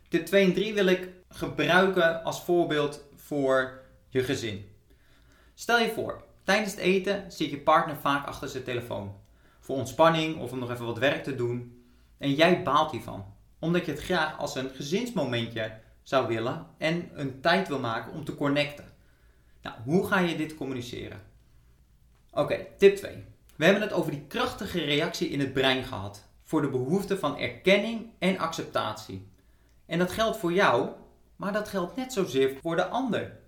Tip 0.09 0.27
2 0.27 0.45
en 0.45 0.53
3 0.53 0.75
wil 0.75 0.87
ik 0.87 1.09
gebruiken 1.29 2.25
als 2.25 2.43
voorbeeld 2.43 3.05
voor 3.15 3.81
je 4.09 4.23
gezin. 4.23 4.77
Stel 5.61 5.79
je 5.79 5.93
voor, 5.93 6.23
tijdens 6.43 6.71
het 6.71 6.81
eten 6.81 7.33
zit 7.33 7.51
je 7.51 7.59
partner 7.59 7.97
vaak 7.97 8.27
achter 8.27 8.49
zijn 8.49 8.63
telefoon. 8.63 9.15
Voor 9.61 9.77
ontspanning 9.77 10.41
of 10.41 10.53
om 10.53 10.59
nog 10.59 10.71
even 10.71 10.87
wat 10.87 10.99
werk 10.99 11.25
te 11.25 11.35
doen. 11.35 11.83
En 12.19 12.35
jij 12.35 12.63
baalt 12.63 12.91
hiervan. 12.91 13.35
Omdat 13.59 13.87
je 13.87 13.93
het 13.93 14.03
graag 14.03 14.39
als 14.39 14.55
een 14.55 14.71
gezinsmomentje 14.71 15.81
zou 16.03 16.27
willen 16.27 16.67
en 16.77 17.11
een 17.13 17.41
tijd 17.41 17.69
wil 17.69 17.79
maken 17.79 18.13
om 18.13 18.25
te 18.25 18.35
connecten. 18.35 18.85
Nou, 19.63 19.77
hoe 19.85 20.07
ga 20.07 20.19
je 20.19 20.37
dit 20.37 20.55
communiceren? 20.55 21.23
Oké, 22.31 22.67
tip 22.77 22.97
2. 22.97 23.25
We 23.57 23.65
hebben 23.65 23.83
het 23.83 23.93
over 23.93 24.11
die 24.11 24.27
krachtige 24.29 24.81
reactie 24.81 25.29
in 25.29 25.41
het 25.41 25.53
brein 25.53 25.85
gehad 25.85 26.25
voor 26.45 26.63
de 26.63 26.71
behoefte 26.71 27.19
van 27.19 27.39
erkenning 27.39 28.07
en 28.19 28.39
acceptatie. 28.39 29.29
En 29.87 29.99
dat 29.99 30.13
geldt 30.13 30.37
voor 30.37 30.53
jou, 30.53 30.89
maar 31.37 31.53
dat 31.53 31.69
geldt 31.69 31.97
net 31.97 32.13
zozeer 32.13 32.57
voor 32.63 32.77
de 32.77 32.87
ander. 32.87 33.47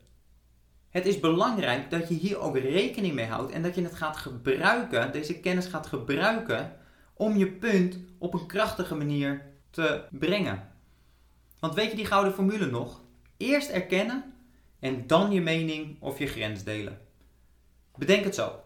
Het 0.91 1.07
is 1.07 1.21
belangrijk 1.21 1.91
dat 1.91 2.09
je 2.09 2.15
hier 2.15 2.39
ook 2.39 2.57
rekening 2.57 3.15
mee 3.15 3.27
houdt 3.27 3.53
en 3.53 3.63
dat 3.63 3.75
je 3.75 3.83
het 3.83 3.95
gaat 3.95 4.17
gebruiken, 4.17 5.13
deze 5.13 5.41
kennis 5.41 5.67
gaat 5.67 5.87
gebruiken, 5.87 6.77
om 7.15 7.37
je 7.37 7.53
punt 7.53 7.99
op 8.19 8.35
een 8.35 8.47
krachtige 8.47 8.95
manier 8.95 9.47
te 9.71 10.05
brengen. 10.11 10.69
Want 11.59 11.75
weet 11.75 11.91
je 11.91 11.97
die 11.97 12.07
gouden 12.07 12.33
formule 12.33 12.67
nog? 12.67 13.01
Eerst 13.37 13.69
erkennen 13.69 14.35
en 14.79 15.07
dan 15.07 15.33
je 15.33 15.41
mening 15.41 15.97
of 16.01 16.19
je 16.19 16.27
grens 16.27 16.65
delen. 16.65 17.01
Bedenk 17.97 18.25
het 18.25 18.35
zo. 18.35 18.63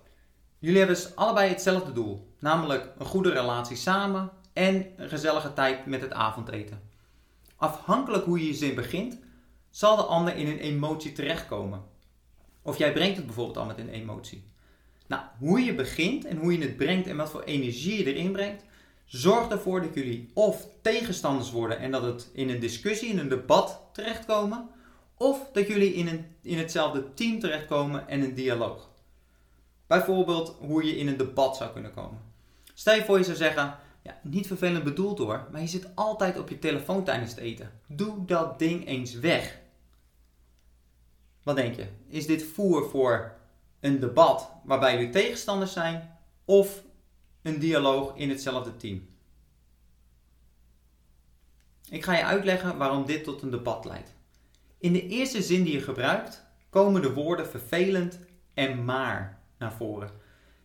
Jullie 0.58 0.78
hebben 0.78 0.96
dus 0.96 1.16
allebei 1.16 1.48
hetzelfde 1.48 1.92
doel, 1.92 2.34
namelijk 2.38 2.92
een 2.98 3.06
goede 3.06 3.30
relatie 3.30 3.76
samen 3.76 4.30
en 4.52 4.86
een 4.96 5.08
gezellige 5.08 5.52
tijd 5.52 5.86
met 5.86 6.00
het 6.00 6.12
avondeten. 6.12 6.82
Afhankelijk 7.56 8.24
hoe 8.24 8.38
je 8.38 8.46
je 8.46 8.54
zin 8.54 8.74
begint, 8.74 9.18
zal 9.70 9.96
de 9.96 10.02
ander 10.02 10.36
in 10.36 10.46
een 10.46 10.58
emotie 10.58 11.12
terechtkomen. 11.12 11.92
Of 12.64 12.78
jij 12.78 12.92
brengt 12.92 13.16
het 13.16 13.26
bijvoorbeeld 13.26 13.56
al 13.56 13.64
met 13.64 13.78
een 13.78 13.88
emotie. 13.88 14.44
Nou, 15.06 15.22
hoe 15.38 15.60
je 15.60 15.74
begint 15.74 16.24
en 16.24 16.36
hoe 16.36 16.58
je 16.58 16.64
het 16.64 16.76
brengt 16.76 17.06
en 17.06 17.16
wat 17.16 17.30
voor 17.30 17.42
energie 17.42 17.98
je 17.98 18.14
erin 18.14 18.32
brengt, 18.32 18.64
zorgt 19.04 19.52
ervoor 19.52 19.80
dat 19.82 19.94
jullie 19.94 20.30
of 20.34 20.66
tegenstanders 20.82 21.50
worden 21.50 21.78
en 21.78 21.90
dat 21.90 22.02
het 22.02 22.30
in 22.32 22.48
een 22.48 22.60
discussie, 22.60 23.08
in 23.08 23.18
een 23.18 23.28
debat 23.28 23.80
terechtkomen, 23.92 24.68
of 25.16 25.50
dat 25.52 25.66
jullie 25.66 25.94
in, 25.94 26.08
een, 26.08 26.26
in 26.42 26.58
hetzelfde 26.58 27.14
team 27.14 27.38
terechtkomen 27.38 28.08
en 28.08 28.22
een 28.22 28.34
dialoog. 28.34 28.90
Bijvoorbeeld 29.86 30.56
hoe 30.60 30.84
je 30.84 30.96
in 30.96 31.08
een 31.08 31.16
debat 31.16 31.56
zou 31.56 31.72
kunnen 31.72 31.94
komen. 31.94 32.18
Stel 32.74 32.94
je 32.94 33.04
voor 33.04 33.18
je 33.18 33.24
zou 33.24 33.36
zeggen, 33.36 33.78
ja, 34.02 34.18
niet 34.22 34.46
vervelend 34.46 34.84
bedoeld 34.84 35.18
hoor, 35.18 35.48
maar 35.52 35.60
je 35.60 35.66
zit 35.66 35.88
altijd 35.94 36.38
op 36.38 36.48
je 36.48 36.58
telefoon 36.58 37.04
tijdens 37.04 37.30
het 37.30 37.40
eten. 37.40 37.70
Doe 37.86 38.24
dat 38.24 38.58
ding 38.58 38.86
eens 38.86 39.14
weg. 39.14 39.62
Wat 41.44 41.56
denk 41.56 41.74
je? 41.74 41.86
Is 42.08 42.26
dit 42.26 42.42
voer 42.42 42.90
voor 42.90 43.36
een 43.80 44.00
debat 44.00 44.50
waarbij 44.64 44.94
jullie 44.94 45.10
tegenstanders 45.10 45.72
zijn 45.72 46.18
of 46.44 46.82
een 47.42 47.58
dialoog 47.58 48.16
in 48.16 48.28
hetzelfde 48.28 48.76
team? 48.76 49.08
Ik 51.90 52.04
ga 52.04 52.16
je 52.16 52.24
uitleggen 52.24 52.76
waarom 52.76 53.06
dit 53.06 53.24
tot 53.24 53.42
een 53.42 53.50
debat 53.50 53.84
leidt. 53.84 54.14
In 54.78 54.92
de 54.92 55.06
eerste 55.06 55.42
zin 55.42 55.62
die 55.62 55.72
je 55.72 55.80
gebruikt 55.80 56.44
komen 56.70 57.02
de 57.02 57.12
woorden 57.12 57.46
vervelend 57.46 58.18
en 58.54 58.84
maar 58.84 59.42
naar 59.58 59.72
voren. 59.72 60.10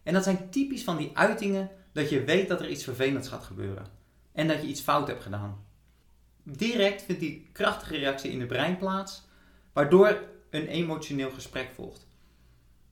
En 0.04 0.13
dat 0.13 0.24
zijn 0.24 0.50
typisch 0.50 0.84
van 0.84 0.98
die 0.98 1.12
uitingen 1.13 1.70
dat 1.92 2.10
je 2.10 2.24
weet 2.24 2.48
dat 2.48 2.62
er 2.62 2.70
iets 2.70 2.84
vervelends 2.84 3.28
gaat 3.28 3.44
gebeuren 3.44 3.88
en 4.32 4.48
dat 4.48 4.62
je 4.62 4.68
iets 4.68 4.82
fout 4.82 5.08
hebt 5.08 5.24
gedaan. 5.24 5.65
Direct 6.44 7.02
vindt 7.02 7.22
die 7.22 7.50
krachtige 7.52 7.98
reactie 7.98 8.32
in 8.32 8.39
het 8.39 8.48
brein 8.48 8.78
plaats, 8.78 9.28
waardoor 9.74 10.24
een 10.50 10.68
emotioneel 10.68 11.32
gesprek 11.32 11.70
volgt. 11.76 12.08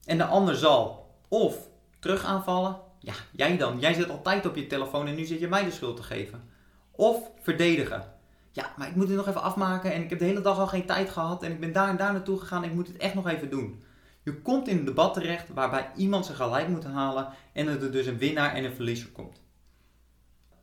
En 0.05 0.17
de 0.17 0.25
ander 0.25 0.55
zal 0.55 1.15
of 1.27 1.57
terug 1.99 2.25
aanvallen, 2.25 2.79
ja, 2.99 3.13
jij 3.31 3.57
dan, 3.57 3.79
jij 3.79 3.93
zit 3.93 4.09
altijd 4.09 4.45
op 4.45 4.55
je 4.55 4.67
telefoon 4.67 5.07
en 5.07 5.15
nu 5.15 5.25
zit 5.25 5.39
je 5.39 5.47
mij 5.47 5.63
de 5.63 5.71
schuld 5.71 5.95
te 5.95 6.03
geven. 6.03 6.49
Of 6.91 7.29
verdedigen. 7.41 8.13
Ja, 8.51 8.73
maar 8.77 8.87
ik 8.87 8.95
moet 8.95 9.07
het 9.07 9.17
nog 9.17 9.27
even 9.27 9.41
afmaken 9.41 9.93
en 9.93 10.03
ik 10.03 10.09
heb 10.09 10.19
de 10.19 10.25
hele 10.25 10.41
dag 10.41 10.59
al 10.59 10.67
geen 10.67 10.85
tijd 10.85 11.09
gehad 11.09 11.43
en 11.43 11.51
ik 11.51 11.59
ben 11.59 11.71
daar 11.71 11.89
en 11.89 11.97
daar 11.97 12.13
naartoe 12.13 12.39
gegaan 12.39 12.63
en 12.63 12.69
ik 12.69 12.75
moet 12.75 12.87
het 12.87 12.97
echt 12.97 13.13
nog 13.13 13.27
even 13.27 13.49
doen. 13.49 13.83
Je 14.23 14.41
komt 14.41 14.67
in 14.67 14.77
een 14.77 14.85
debat 14.85 15.13
terecht 15.13 15.49
waarbij 15.53 15.91
iemand 15.95 16.25
zijn 16.25 16.37
gelijk 16.37 16.67
moet 16.67 16.83
halen 16.83 17.29
en 17.53 17.65
dat 17.65 17.81
er 17.81 17.91
dus 17.91 18.05
een 18.05 18.17
winnaar 18.17 18.53
en 18.53 18.63
een 18.63 18.75
verliezer 18.75 19.09
komt. 19.09 19.41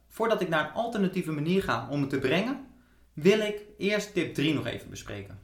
Voordat 0.09 0.41
ik 0.41 0.49
naar 0.49 0.67
een 0.67 0.73
alternatieve 0.73 1.33
manier 1.33 1.63
ga 1.63 1.89
om 1.91 2.01
het 2.01 2.11
te 2.11 2.19
brengen, 2.19 2.67
wil 3.13 3.41
ik 3.41 3.63
eerst 3.79 4.13
tip 4.13 4.35
3 4.35 4.55
nog 4.55 4.67
even 4.67 4.91
bespreken. 4.91 5.39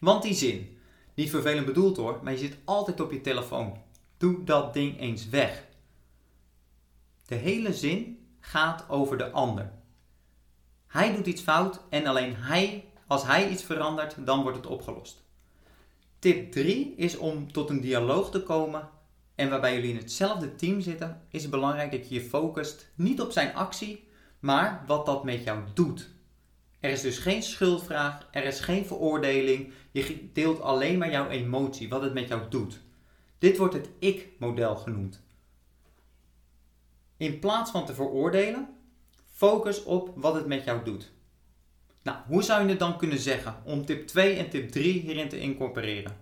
Want 0.00 0.22
die 0.22 0.34
zin, 0.34 0.78
niet 1.14 1.30
vervelend 1.30 1.66
bedoeld 1.66 1.96
hoor, 1.96 2.20
maar 2.22 2.32
je 2.32 2.38
zit 2.38 2.56
altijd 2.64 3.00
op 3.00 3.12
je 3.12 3.20
telefoon. 3.20 3.76
Doe 4.16 4.44
dat 4.44 4.72
ding 4.72 5.00
eens 5.00 5.28
weg. 5.28 5.64
De 7.26 7.34
hele 7.34 7.74
zin 7.74 8.26
gaat 8.40 8.88
over 8.88 9.18
de 9.18 9.30
ander. 9.30 9.72
Hij 10.86 11.14
doet 11.14 11.26
iets 11.26 11.42
fout 11.42 11.80
en 11.90 12.06
alleen 12.06 12.36
hij, 12.36 12.84
als 13.06 13.26
hij 13.26 13.48
iets 13.48 13.62
verandert, 13.62 14.16
dan 14.26 14.42
wordt 14.42 14.56
het 14.56 14.66
opgelost. 14.66 15.22
Tip 16.18 16.52
3 16.52 16.94
is 16.96 17.16
om 17.16 17.52
tot 17.52 17.70
een 17.70 17.80
dialoog 17.80 18.30
te 18.30 18.42
komen 18.42 18.88
en 19.34 19.50
waarbij 19.50 19.74
jullie 19.74 19.90
in 19.90 19.96
hetzelfde 19.96 20.54
team 20.54 20.80
zitten, 20.80 21.22
is 21.28 21.42
het 21.42 21.50
belangrijk 21.50 21.90
dat 21.90 22.08
je 22.08 22.14
je 22.14 22.20
focust 22.20 22.90
niet 22.94 23.20
op 23.20 23.32
zijn 23.32 23.54
actie, 23.54 24.08
maar 24.38 24.84
wat 24.86 25.06
dat 25.06 25.24
met 25.24 25.44
jou 25.44 25.60
doet. 25.74 26.10
Er 26.80 26.90
is 26.90 27.00
dus 27.00 27.18
geen 27.18 27.42
schuldvraag, 27.42 28.26
er 28.30 28.44
is 28.44 28.60
geen 28.60 28.86
veroordeling, 28.86 29.72
je 29.90 30.32
deelt 30.32 30.60
alleen 30.60 30.98
maar 30.98 31.10
jouw 31.10 31.28
emotie, 31.28 31.88
wat 31.88 32.02
het 32.02 32.14
met 32.14 32.28
jou 32.28 32.42
doet. 32.48 32.80
Dit 33.38 33.56
wordt 33.56 33.74
het 33.74 33.88
ik-model 33.98 34.76
genoemd. 34.76 35.22
In 37.16 37.38
plaats 37.38 37.70
van 37.70 37.86
te 37.86 37.94
veroordelen, 37.94 38.68
focus 39.32 39.82
op 39.82 40.12
wat 40.14 40.34
het 40.34 40.46
met 40.46 40.64
jou 40.64 40.84
doet. 40.84 41.10
Nou, 42.02 42.18
hoe 42.26 42.42
zou 42.42 42.62
je 42.62 42.68
het 42.68 42.78
dan 42.78 42.98
kunnen 42.98 43.18
zeggen 43.18 43.56
om 43.64 43.84
tip 43.84 44.06
2 44.06 44.36
en 44.36 44.50
tip 44.50 44.70
3 44.70 45.00
hierin 45.00 45.28
te 45.28 45.40
incorporeren? 45.40 46.16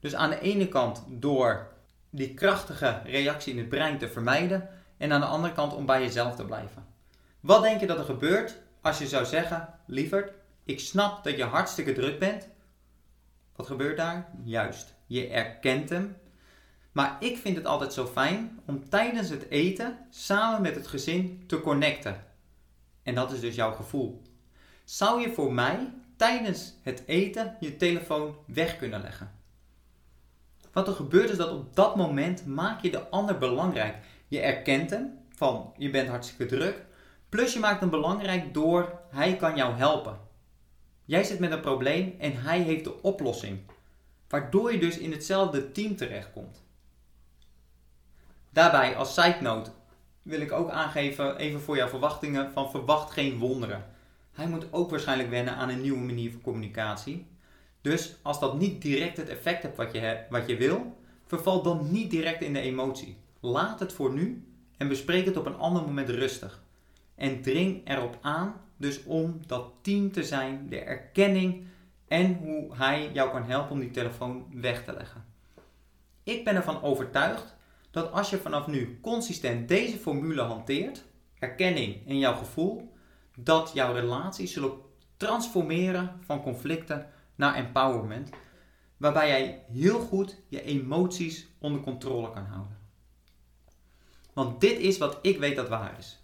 Dus 0.00 0.14
aan 0.14 0.30
de 0.30 0.40
ene 0.40 0.68
kant 0.68 1.04
door 1.08 1.72
die 2.10 2.34
krachtige 2.34 3.00
reactie 3.04 3.52
in 3.52 3.58
het 3.58 3.68
brein 3.68 3.98
te 3.98 4.08
vermijden 4.08 4.68
en 4.96 5.12
aan 5.12 5.20
de 5.20 5.26
andere 5.26 5.52
kant 5.52 5.74
om 5.74 5.86
bij 5.86 6.02
jezelf 6.02 6.36
te 6.36 6.44
blijven. 6.44 6.86
Wat 7.40 7.62
denk 7.62 7.80
je 7.80 7.86
dat 7.86 7.98
er 7.98 8.04
gebeurt 8.04 8.62
als 8.84 8.98
je 8.98 9.08
zou 9.08 9.24
zeggen, 9.24 9.78
lieverd, 9.86 10.32
ik 10.64 10.80
snap 10.80 11.24
dat 11.24 11.36
je 11.36 11.44
hartstikke 11.44 11.92
druk 11.92 12.18
bent. 12.18 12.48
Wat 13.56 13.66
gebeurt 13.66 13.96
daar? 13.96 14.30
Juist, 14.44 14.94
je 15.06 15.28
erkent 15.28 15.88
hem. 15.88 16.16
Maar 16.92 17.16
ik 17.20 17.36
vind 17.38 17.56
het 17.56 17.66
altijd 17.66 17.92
zo 17.92 18.06
fijn 18.06 18.60
om 18.66 18.88
tijdens 18.88 19.28
het 19.28 19.48
eten 19.48 19.98
samen 20.10 20.62
met 20.62 20.74
het 20.74 20.86
gezin 20.86 21.44
te 21.46 21.60
connecten. 21.60 22.24
En 23.02 23.14
dat 23.14 23.32
is 23.32 23.40
dus 23.40 23.54
jouw 23.54 23.72
gevoel 23.72 24.22
zou 24.84 25.20
je 25.20 25.32
voor 25.32 25.52
mij 25.52 25.92
tijdens 26.16 26.74
het 26.82 27.02
eten 27.06 27.56
je 27.60 27.76
telefoon 27.76 28.36
weg 28.46 28.76
kunnen 28.76 29.00
leggen. 29.00 29.30
Wat 30.72 30.88
er 30.88 30.94
gebeurt 30.94 31.30
is 31.30 31.36
dat 31.36 31.50
op 31.50 31.76
dat 31.76 31.96
moment 31.96 32.46
maak 32.46 32.82
je 32.82 32.90
de 32.90 33.08
ander 33.08 33.38
belangrijk. 33.38 33.96
Je 34.28 34.40
erkent 34.40 34.90
hem 34.90 35.18
van 35.34 35.72
je 35.76 35.90
bent 35.90 36.08
hartstikke 36.08 36.46
druk. 36.46 36.84
Plus 37.34 37.52
je 37.52 37.58
maakt 37.58 37.80
hem 37.80 37.90
belangrijk 37.90 38.54
door 38.54 38.98
hij 39.10 39.36
kan 39.36 39.56
jou 39.56 39.74
helpen. 39.74 40.18
Jij 41.04 41.24
zit 41.24 41.38
met 41.38 41.50
een 41.50 41.60
probleem 41.60 42.14
en 42.18 42.42
hij 42.42 42.60
heeft 42.60 42.84
de 42.84 43.02
oplossing. 43.02 43.58
Waardoor 44.28 44.72
je 44.72 44.78
dus 44.78 44.98
in 44.98 45.12
hetzelfde 45.12 45.72
team 45.72 45.96
terechtkomt. 45.96 46.62
Daarbij 48.50 48.96
als 48.96 49.14
side 49.14 49.36
note 49.40 49.70
wil 50.22 50.40
ik 50.40 50.52
ook 50.52 50.70
aangeven, 50.70 51.36
even 51.36 51.60
voor 51.60 51.76
jouw 51.76 51.88
verwachtingen, 51.88 52.52
van 52.52 52.70
verwacht 52.70 53.10
geen 53.10 53.38
wonderen. 53.38 53.84
Hij 54.32 54.48
moet 54.48 54.72
ook 54.72 54.90
waarschijnlijk 54.90 55.30
wennen 55.30 55.54
aan 55.56 55.68
een 55.68 55.80
nieuwe 55.80 56.04
manier 56.04 56.30
van 56.30 56.40
communicatie. 56.40 57.26
Dus 57.80 58.16
als 58.22 58.40
dat 58.40 58.58
niet 58.58 58.82
direct 58.82 59.16
het 59.16 59.28
effect 59.28 59.62
hebt 59.62 59.76
wat 59.76 59.92
je, 59.92 60.24
wat 60.30 60.48
je 60.48 60.56
wil, 60.56 60.96
verval 61.26 61.62
dan 61.62 61.90
niet 61.90 62.10
direct 62.10 62.42
in 62.42 62.52
de 62.52 62.60
emotie. 62.60 63.16
Laat 63.40 63.80
het 63.80 63.92
voor 63.92 64.12
nu 64.12 64.48
en 64.76 64.88
bespreek 64.88 65.24
het 65.24 65.36
op 65.36 65.46
een 65.46 65.58
ander 65.58 65.82
moment 65.82 66.08
rustig. 66.08 66.62
En 67.14 67.42
dring 67.42 67.88
erop 67.88 68.18
aan, 68.20 68.60
dus 68.76 69.04
om 69.04 69.40
dat 69.46 69.72
team 69.82 70.12
te 70.12 70.24
zijn, 70.24 70.68
de 70.68 70.80
erkenning 70.80 71.66
en 72.08 72.34
hoe 72.34 72.76
hij 72.76 73.10
jou 73.12 73.30
kan 73.30 73.42
helpen 73.42 73.70
om 73.70 73.80
die 73.80 73.90
telefoon 73.90 74.46
weg 74.50 74.84
te 74.84 74.92
leggen. 74.92 75.24
Ik 76.22 76.44
ben 76.44 76.54
ervan 76.54 76.82
overtuigd 76.82 77.56
dat 77.90 78.12
als 78.12 78.30
je 78.30 78.38
vanaf 78.38 78.66
nu 78.66 78.98
consistent 79.00 79.68
deze 79.68 79.96
formule 79.96 80.42
hanteert, 80.42 81.04
erkenning 81.38 82.06
en 82.06 82.18
jouw 82.18 82.34
gevoel, 82.34 82.92
dat 83.36 83.70
jouw 83.74 83.92
relaties 83.92 84.52
zullen 84.52 84.72
transformeren 85.16 86.20
van 86.24 86.42
conflicten 86.42 87.10
naar 87.34 87.54
empowerment, 87.54 88.30
waarbij 88.96 89.28
jij 89.28 89.64
heel 89.72 90.00
goed 90.00 90.42
je 90.48 90.62
emoties 90.62 91.48
onder 91.58 91.80
controle 91.80 92.30
kan 92.30 92.44
houden. 92.44 92.78
Want 94.32 94.60
dit 94.60 94.78
is 94.78 94.98
wat 94.98 95.18
ik 95.22 95.38
weet 95.38 95.56
dat 95.56 95.68
waar 95.68 95.98
is. 95.98 96.23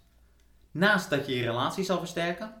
Naast 0.71 1.09
dat 1.09 1.27
je 1.27 1.35
je 1.35 1.43
relatie 1.43 1.83
zal 1.83 1.97
versterken, 1.97 2.53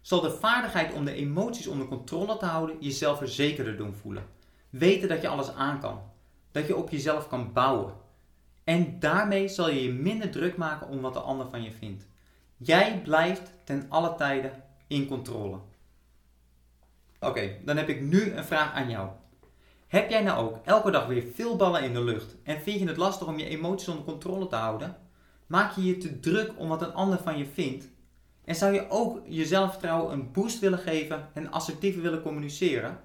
zal 0.00 0.20
de 0.20 0.30
vaardigheid 0.30 0.92
om 0.92 1.04
de 1.04 1.12
emoties 1.12 1.66
onder 1.66 1.86
controle 1.86 2.36
te 2.36 2.44
houden 2.44 2.76
jezelf 2.80 3.18
verzekerder 3.18 3.76
doen 3.76 3.94
voelen. 3.94 4.26
Weten 4.70 5.08
dat 5.08 5.22
je 5.22 5.28
alles 5.28 5.52
aan 5.52 5.80
kan. 5.80 6.00
Dat 6.50 6.66
je 6.66 6.76
op 6.76 6.90
jezelf 6.90 7.28
kan 7.28 7.52
bouwen. 7.52 7.94
En 8.64 8.98
daarmee 8.98 9.48
zal 9.48 9.70
je 9.70 9.82
je 9.82 9.92
minder 9.92 10.30
druk 10.30 10.56
maken 10.56 10.88
om 10.88 11.00
wat 11.00 11.12
de 11.12 11.20
ander 11.20 11.48
van 11.50 11.62
je 11.62 11.72
vindt. 11.72 12.06
Jij 12.56 13.00
blijft 13.02 13.52
ten 13.64 13.86
alle 13.88 14.14
tijden 14.14 14.62
in 14.86 15.06
controle. 15.06 15.58
Oké, 17.20 17.56
dan 17.64 17.76
heb 17.76 17.88
ik 17.88 18.00
nu 18.00 18.32
een 18.32 18.44
vraag 18.44 18.72
aan 18.72 18.90
jou. 18.90 19.08
Heb 19.86 20.10
jij 20.10 20.22
nou 20.22 20.38
ook 20.38 20.58
elke 20.64 20.90
dag 20.90 21.06
weer 21.06 21.24
veel 21.34 21.56
ballen 21.56 21.82
in 21.82 21.92
de 21.92 22.02
lucht 22.02 22.36
en 22.42 22.60
vind 22.60 22.80
je 22.80 22.86
het 22.86 22.96
lastig 22.96 23.26
om 23.26 23.38
je 23.38 23.48
emoties 23.48 23.88
onder 23.88 24.04
controle 24.04 24.46
te 24.46 24.56
houden? 24.56 24.96
Maak 25.48 25.72
je 25.72 25.84
je 25.84 25.96
te 25.96 26.20
druk 26.20 26.52
om 26.56 26.68
wat 26.68 26.82
een 26.82 26.94
ander 26.94 27.18
van 27.18 27.38
je 27.38 27.46
vindt? 27.46 27.88
En 28.44 28.54
zou 28.54 28.72
je 28.72 28.90
ook 28.90 29.20
je 29.26 29.46
zelfvertrouwen 29.46 30.12
een 30.12 30.32
boost 30.32 30.58
willen 30.58 30.78
geven 30.78 31.28
en 31.34 31.50
assertiever 31.50 32.02
willen 32.02 32.22
communiceren? 32.22 33.00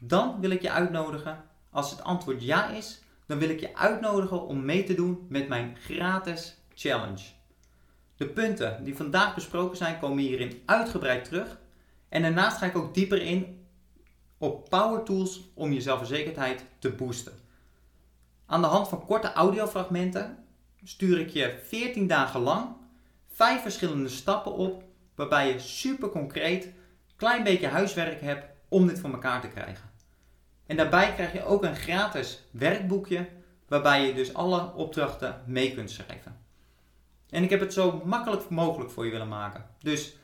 Dan 0.00 0.40
wil 0.40 0.50
ik 0.50 0.62
je 0.62 0.70
uitnodigen, 0.70 1.44
als 1.70 1.90
het 1.90 2.02
antwoord 2.02 2.42
ja 2.42 2.68
is, 2.68 3.02
dan 3.26 3.38
wil 3.38 3.48
ik 3.48 3.60
je 3.60 3.76
uitnodigen 3.76 4.46
om 4.46 4.64
mee 4.64 4.84
te 4.84 4.94
doen 4.94 5.26
met 5.28 5.48
mijn 5.48 5.76
gratis 5.76 6.56
challenge. 6.74 7.24
De 8.16 8.26
punten 8.26 8.84
die 8.84 8.96
vandaag 8.96 9.34
besproken 9.34 9.76
zijn 9.76 9.98
komen 9.98 10.22
hierin 10.22 10.62
uitgebreid 10.66 11.24
terug. 11.24 11.58
En 12.08 12.22
daarnaast 12.22 12.56
ga 12.56 12.66
ik 12.66 12.76
ook 12.76 12.94
dieper 12.94 13.22
in 13.22 13.66
op 14.38 14.68
power 14.68 15.02
tools 15.02 15.50
om 15.54 15.72
je 15.72 15.80
zelfverzekerdheid 15.80 16.64
te 16.78 16.90
boosten. 16.90 17.32
Aan 18.46 18.60
de 18.60 18.66
hand 18.66 18.88
van 18.88 19.04
korte 19.04 19.32
audiofragmenten 19.32 20.44
stuur 20.84 21.20
ik 21.20 21.28
je 21.28 21.58
14 21.66 22.06
dagen 22.06 22.40
lang 22.40 22.68
vijf 23.32 23.62
verschillende 23.62 24.08
stappen 24.08 24.52
op 24.52 24.82
waarbij 25.14 25.52
je 25.52 25.58
super 25.58 26.08
concreet 26.08 26.72
klein 27.16 27.42
beetje 27.42 27.66
huiswerk 27.66 28.20
hebt 28.20 28.46
om 28.68 28.86
dit 28.86 28.98
voor 29.00 29.10
elkaar 29.10 29.40
te 29.40 29.48
krijgen. 29.48 29.90
En 30.66 30.76
daarbij 30.76 31.12
krijg 31.14 31.32
je 31.32 31.44
ook 31.44 31.64
een 31.64 31.76
gratis 31.76 32.42
werkboekje 32.50 33.28
waarbij 33.68 34.06
je 34.06 34.14
dus 34.14 34.34
alle 34.34 34.72
opdrachten 34.74 35.42
mee 35.46 35.74
kunt 35.74 35.90
schrijven. 35.90 36.36
En 37.30 37.42
ik 37.42 37.50
heb 37.50 37.60
het 37.60 37.72
zo 37.72 38.02
makkelijk 38.04 38.48
mogelijk 38.48 38.90
voor 38.90 39.04
je 39.04 39.10
willen 39.10 39.28
maken. 39.28 39.66
Dus 39.78 40.16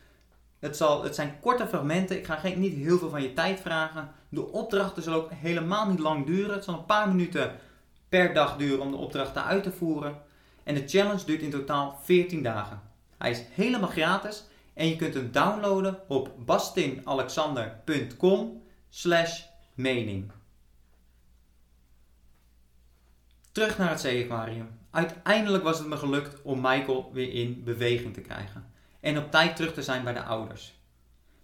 het, 0.59 0.77
zal, 0.77 1.03
het 1.03 1.14
zijn 1.14 1.40
korte 1.40 1.66
fragmenten. 1.66 2.16
Ik 2.16 2.27
ga 2.27 2.37
geen, 2.37 2.61
niet 2.61 2.75
heel 2.75 2.99
veel 2.99 3.11
van 3.11 3.23
je 3.23 3.33
tijd 3.33 3.61
vragen. 3.61 4.12
De 4.29 4.53
opdrachten 4.53 5.03
zullen 5.03 5.18
ook 5.18 5.31
helemaal 5.33 5.90
niet 5.90 5.99
lang 5.99 6.27
duren. 6.27 6.55
Het 6.55 6.64
zal 6.64 6.75
een 6.75 6.85
paar 6.85 7.09
minuten 7.09 7.53
per 8.09 8.35
dag 8.35 8.57
duren 8.57 8.81
om 8.81 8.90
de 8.90 8.96
opdrachten 8.96 9.44
uit 9.44 9.62
te 9.62 9.73
voeren. 9.73 10.23
En 10.70 10.76
de 10.76 10.88
challenge 10.88 11.24
duurt 11.24 11.40
in 11.40 11.50
totaal 11.50 12.00
14 12.02 12.42
dagen. 12.42 12.80
Hij 13.18 13.30
is 13.30 13.42
helemaal 13.52 13.88
gratis 13.88 14.44
en 14.74 14.88
je 14.88 14.96
kunt 14.96 15.14
hem 15.14 15.33
downloaden 15.33 15.98
op 16.09 16.33
bastinalexander.com 16.38 18.62
slash 18.88 19.42
mening. 19.74 20.33
Terug 23.52 23.78
naar 23.78 23.90
het 23.90 24.00
zeeaquarium. 24.00 24.68
Uiteindelijk 24.90 25.64
was 25.64 25.78
het 25.78 25.88
me 25.88 25.96
gelukt 25.96 26.42
om 26.42 26.61
Michael 26.61 27.11
weer 27.12 27.33
in 27.33 27.64
beweging 27.64 28.14
te 28.14 28.20
krijgen. 28.20 28.72
En 29.00 29.18
op 29.18 29.30
tijd 29.30 29.56
terug 29.56 29.74
te 29.74 29.83
zijn 29.83 30.04
bij 30.04 30.12
de 30.12 30.22
ouders. 30.22 30.80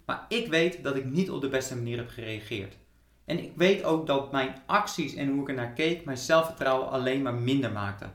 Maar 0.04 0.24
ik 0.28 0.48
weet 0.48 0.84
dat 0.84 0.96
ik 0.96 1.04
niet 1.04 1.30
op 1.30 1.40
de 1.40 1.48
beste 1.48 1.76
manier 1.76 1.96
heb 1.96 2.10
gereageerd. 2.10 2.76
En 3.24 3.38
ik 3.38 3.52
weet 3.56 3.84
ook 3.84 4.06
dat 4.06 4.32
mijn 4.32 4.62
acties 4.66 5.14
en 5.14 5.28
hoe 5.28 5.40
ik 5.40 5.48
er 5.48 5.54
naar 5.54 5.72
keek 5.72 6.04
mijn 6.04 6.18
zelfvertrouwen 6.18 6.90
alleen 6.90 7.22
maar 7.22 7.34
minder 7.34 7.72
maakte. 7.72 8.06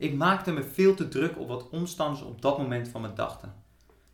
Ik 0.00 0.14
maakte 0.14 0.52
me 0.52 0.62
veel 0.62 0.94
te 0.94 1.08
druk 1.08 1.38
op 1.38 1.48
wat 1.48 1.68
omstanders 1.68 2.22
op 2.22 2.42
dat 2.42 2.58
moment 2.58 2.88
van 2.88 3.00
me 3.00 3.12
dachten. 3.12 3.54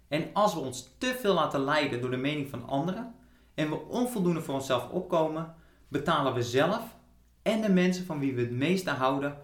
En 0.09 0.31
als 0.33 0.55
we 0.55 0.61
ons 0.61 0.95
te 0.99 1.17
veel 1.21 1.35
laten 1.35 1.61
leiden 1.61 2.01
door 2.01 2.11
de 2.11 2.17
mening 2.17 2.49
van 2.49 2.69
anderen 2.69 3.15
en 3.55 3.71
we 3.71 3.81
onvoldoende 3.89 4.41
voor 4.41 4.55
onszelf 4.55 4.91
opkomen, 4.91 5.55
betalen 5.89 6.35
we 6.35 6.43
zelf 6.43 6.97
en 7.43 7.61
de 7.61 7.69
mensen 7.69 8.05
van 8.05 8.19
wie 8.19 8.35
we 8.35 8.41
het 8.41 8.51
meeste 8.51 8.91
houden 8.91 9.39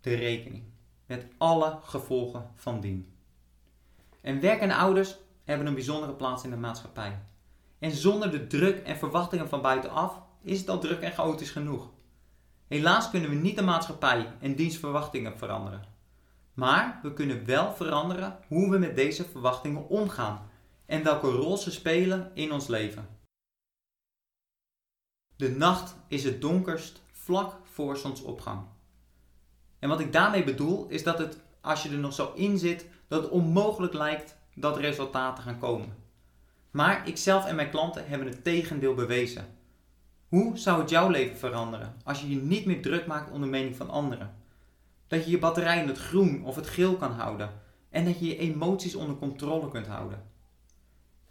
de 0.00 0.14
rekening. 0.14 0.62
Met 1.06 1.26
alle 1.38 1.78
gevolgen 1.82 2.50
van 2.54 2.80
dien. 2.80 3.14
En 4.20 4.40
werkende 4.40 4.74
ouders 4.74 5.16
hebben 5.44 5.66
een 5.66 5.74
bijzondere 5.74 6.12
plaats 6.12 6.44
in 6.44 6.50
de 6.50 6.56
maatschappij. 6.56 7.18
En 7.78 7.90
zonder 7.90 8.30
de 8.30 8.46
druk 8.46 8.86
en 8.86 8.96
verwachtingen 8.96 9.48
van 9.48 9.62
buitenaf 9.62 10.20
is 10.42 10.58
het 10.58 10.68
al 10.68 10.78
druk 10.78 11.00
en 11.00 11.12
chaotisch 11.12 11.50
genoeg. 11.50 11.90
Helaas 12.70 13.10
kunnen 13.10 13.30
we 13.30 13.36
niet 13.36 13.56
de 13.56 13.62
maatschappij 13.62 14.32
en 14.40 14.54
dienstverwachtingen 14.54 15.38
veranderen. 15.38 15.84
Maar 16.54 17.00
we 17.02 17.12
kunnen 17.12 17.44
wel 17.44 17.72
veranderen 17.72 18.38
hoe 18.48 18.70
we 18.70 18.78
met 18.78 18.96
deze 18.96 19.24
verwachtingen 19.24 19.88
omgaan 19.88 20.50
en 20.86 21.02
welke 21.02 21.30
rol 21.30 21.56
ze 21.56 21.70
spelen 21.70 22.30
in 22.34 22.52
ons 22.52 22.66
leven. 22.66 23.08
De 25.36 25.50
nacht 25.50 25.96
is 26.08 26.24
het 26.24 26.40
donkerst 26.40 27.02
vlak 27.12 27.56
voor 27.62 27.96
zonsopgang. 27.96 28.66
En 29.78 29.88
wat 29.88 30.00
ik 30.00 30.12
daarmee 30.12 30.44
bedoel 30.44 30.88
is 30.88 31.02
dat 31.02 31.18
het, 31.18 31.40
als 31.60 31.82
je 31.82 31.88
er 31.88 31.98
nog 31.98 32.12
zo 32.12 32.32
in 32.34 32.58
zit, 32.58 32.86
dat 33.08 33.22
het 33.22 33.30
onmogelijk 33.30 33.92
lijkt 33.92 34.36
dat 34.54 34.76
resultaten 34.76 35.42
gaan 35.42 35.58
komen. 35.58 35.96
Maar 36.70 37.08
ikzelf 37.08 37.46
en 37.46 37.56
mijn 37.56 37.70
klanten 37.70 38.08
hebben 38.08 38.28
het 38.28 38.44
tegendeel 38.44 38.94
bewezen. 38.94 39.58
Hoe 40.30 40.58
zou 40.58 40.80
het 40.80 40.90
jouw 40.90 41.08
leven 41.08 41.36
veranderen 41.36 41.96
als 42.04 42.20
je 42.20 42.30
je 42.30 42.36
niet 42.36 42.66
meer 42.66 42.82
druk 42.82 43.06
maakt 43.06 43.30
om 43.30 43.40
de 43.40 43.46
mening 43.46 43.76
van 43.76 43.90
anderen? 43.90 44.34
Dat 45.06 45.24
je 45.24 45.30
je 45.30 45.38
batterij 45.38 45.82
in 45.82 45.88
het 45.88 45.98
groen 45.98 46.44
of 46.44 46.56
het 46.56 46.66
geel 46.66 46.96
kan 46.96 47.12
houden 47.12 47.50
en 47.88 48.04
dat 48.04 48.18
je 48.18 48.26
je 48.26 48.38
emoties 48.38 48.94
onder 48.94 49.16
controle 49.16 49.68
kunt 49.68 49.86
houden. 49.86 50.22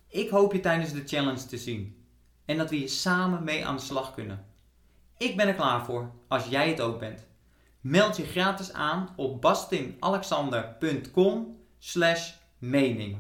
Ik 0.08 0.30
hoop 0.30 0.54
je 0.54 0.60
tijdens 0.60 0.94
de 0.94 1.04
challenge 1.06 1.46
te 1.46 1.58
zien 1.58 2.06
en 2.46 2.58
dat 2.58 2.70
we 2.70 2.76
hier 2.76 2.90
samen 2.90 3.44
mee 3.44 3.66
aan 3.66 3.76
de 3.76 3.82
slag 3.82 4.14
kunnen. 4.14 4.46
Ik 5.18 5.38
ben 5.38 5.48
er 5.48 5.54
klaar 5.54 5.86
voor 5.86 6.12
als 6.28 6.46
jij 6.46 6.70
het 6.70 6.82
ook 6.82 7.00
bent. 7.00 7.28
Meld 7.82 8.18
je 8.18 8.26
gratis 8.26 8.74
aan 8.74 9.10
op 9.16 9.42
bastinalexander.com 9.42 11.58
mening. 12.58 13.18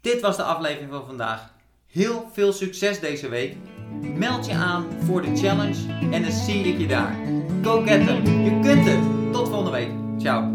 Dit 0.00 0.20
was 0.20 0.36
de 0.36 0.42
aflevering 0.42 0.90
van 0.90 1.06
vandaag. 1.06 1.53
Heel 1.94 2.30
veel 2.32 2.52
succes 2.52 3.00
deze 3.00 3.28
week. 3.28 3.56
Meld 4.00 4.46
je 4.46 4.52
aan 4.52 4.86
voor 5.04 5.22
de 5.22 5.36
challenge 5.36 5.92
en 6.10 6.22
dan 6.22 6.32
zie 6.32 6.64
ik 6.64 6.78
je 6.78 6.86
daar. 6.86 7.16
Go 7.62 7.82
get 7.82 8.06
them. 8.06 8.44
Je 8.44 8.60
kunt 8.62 8.84
het. 8.84 9.32
Tot 9.32 9.48
volgende 9.48 9.70
week. 9.70 9.90
Ciao. 10.18 10.53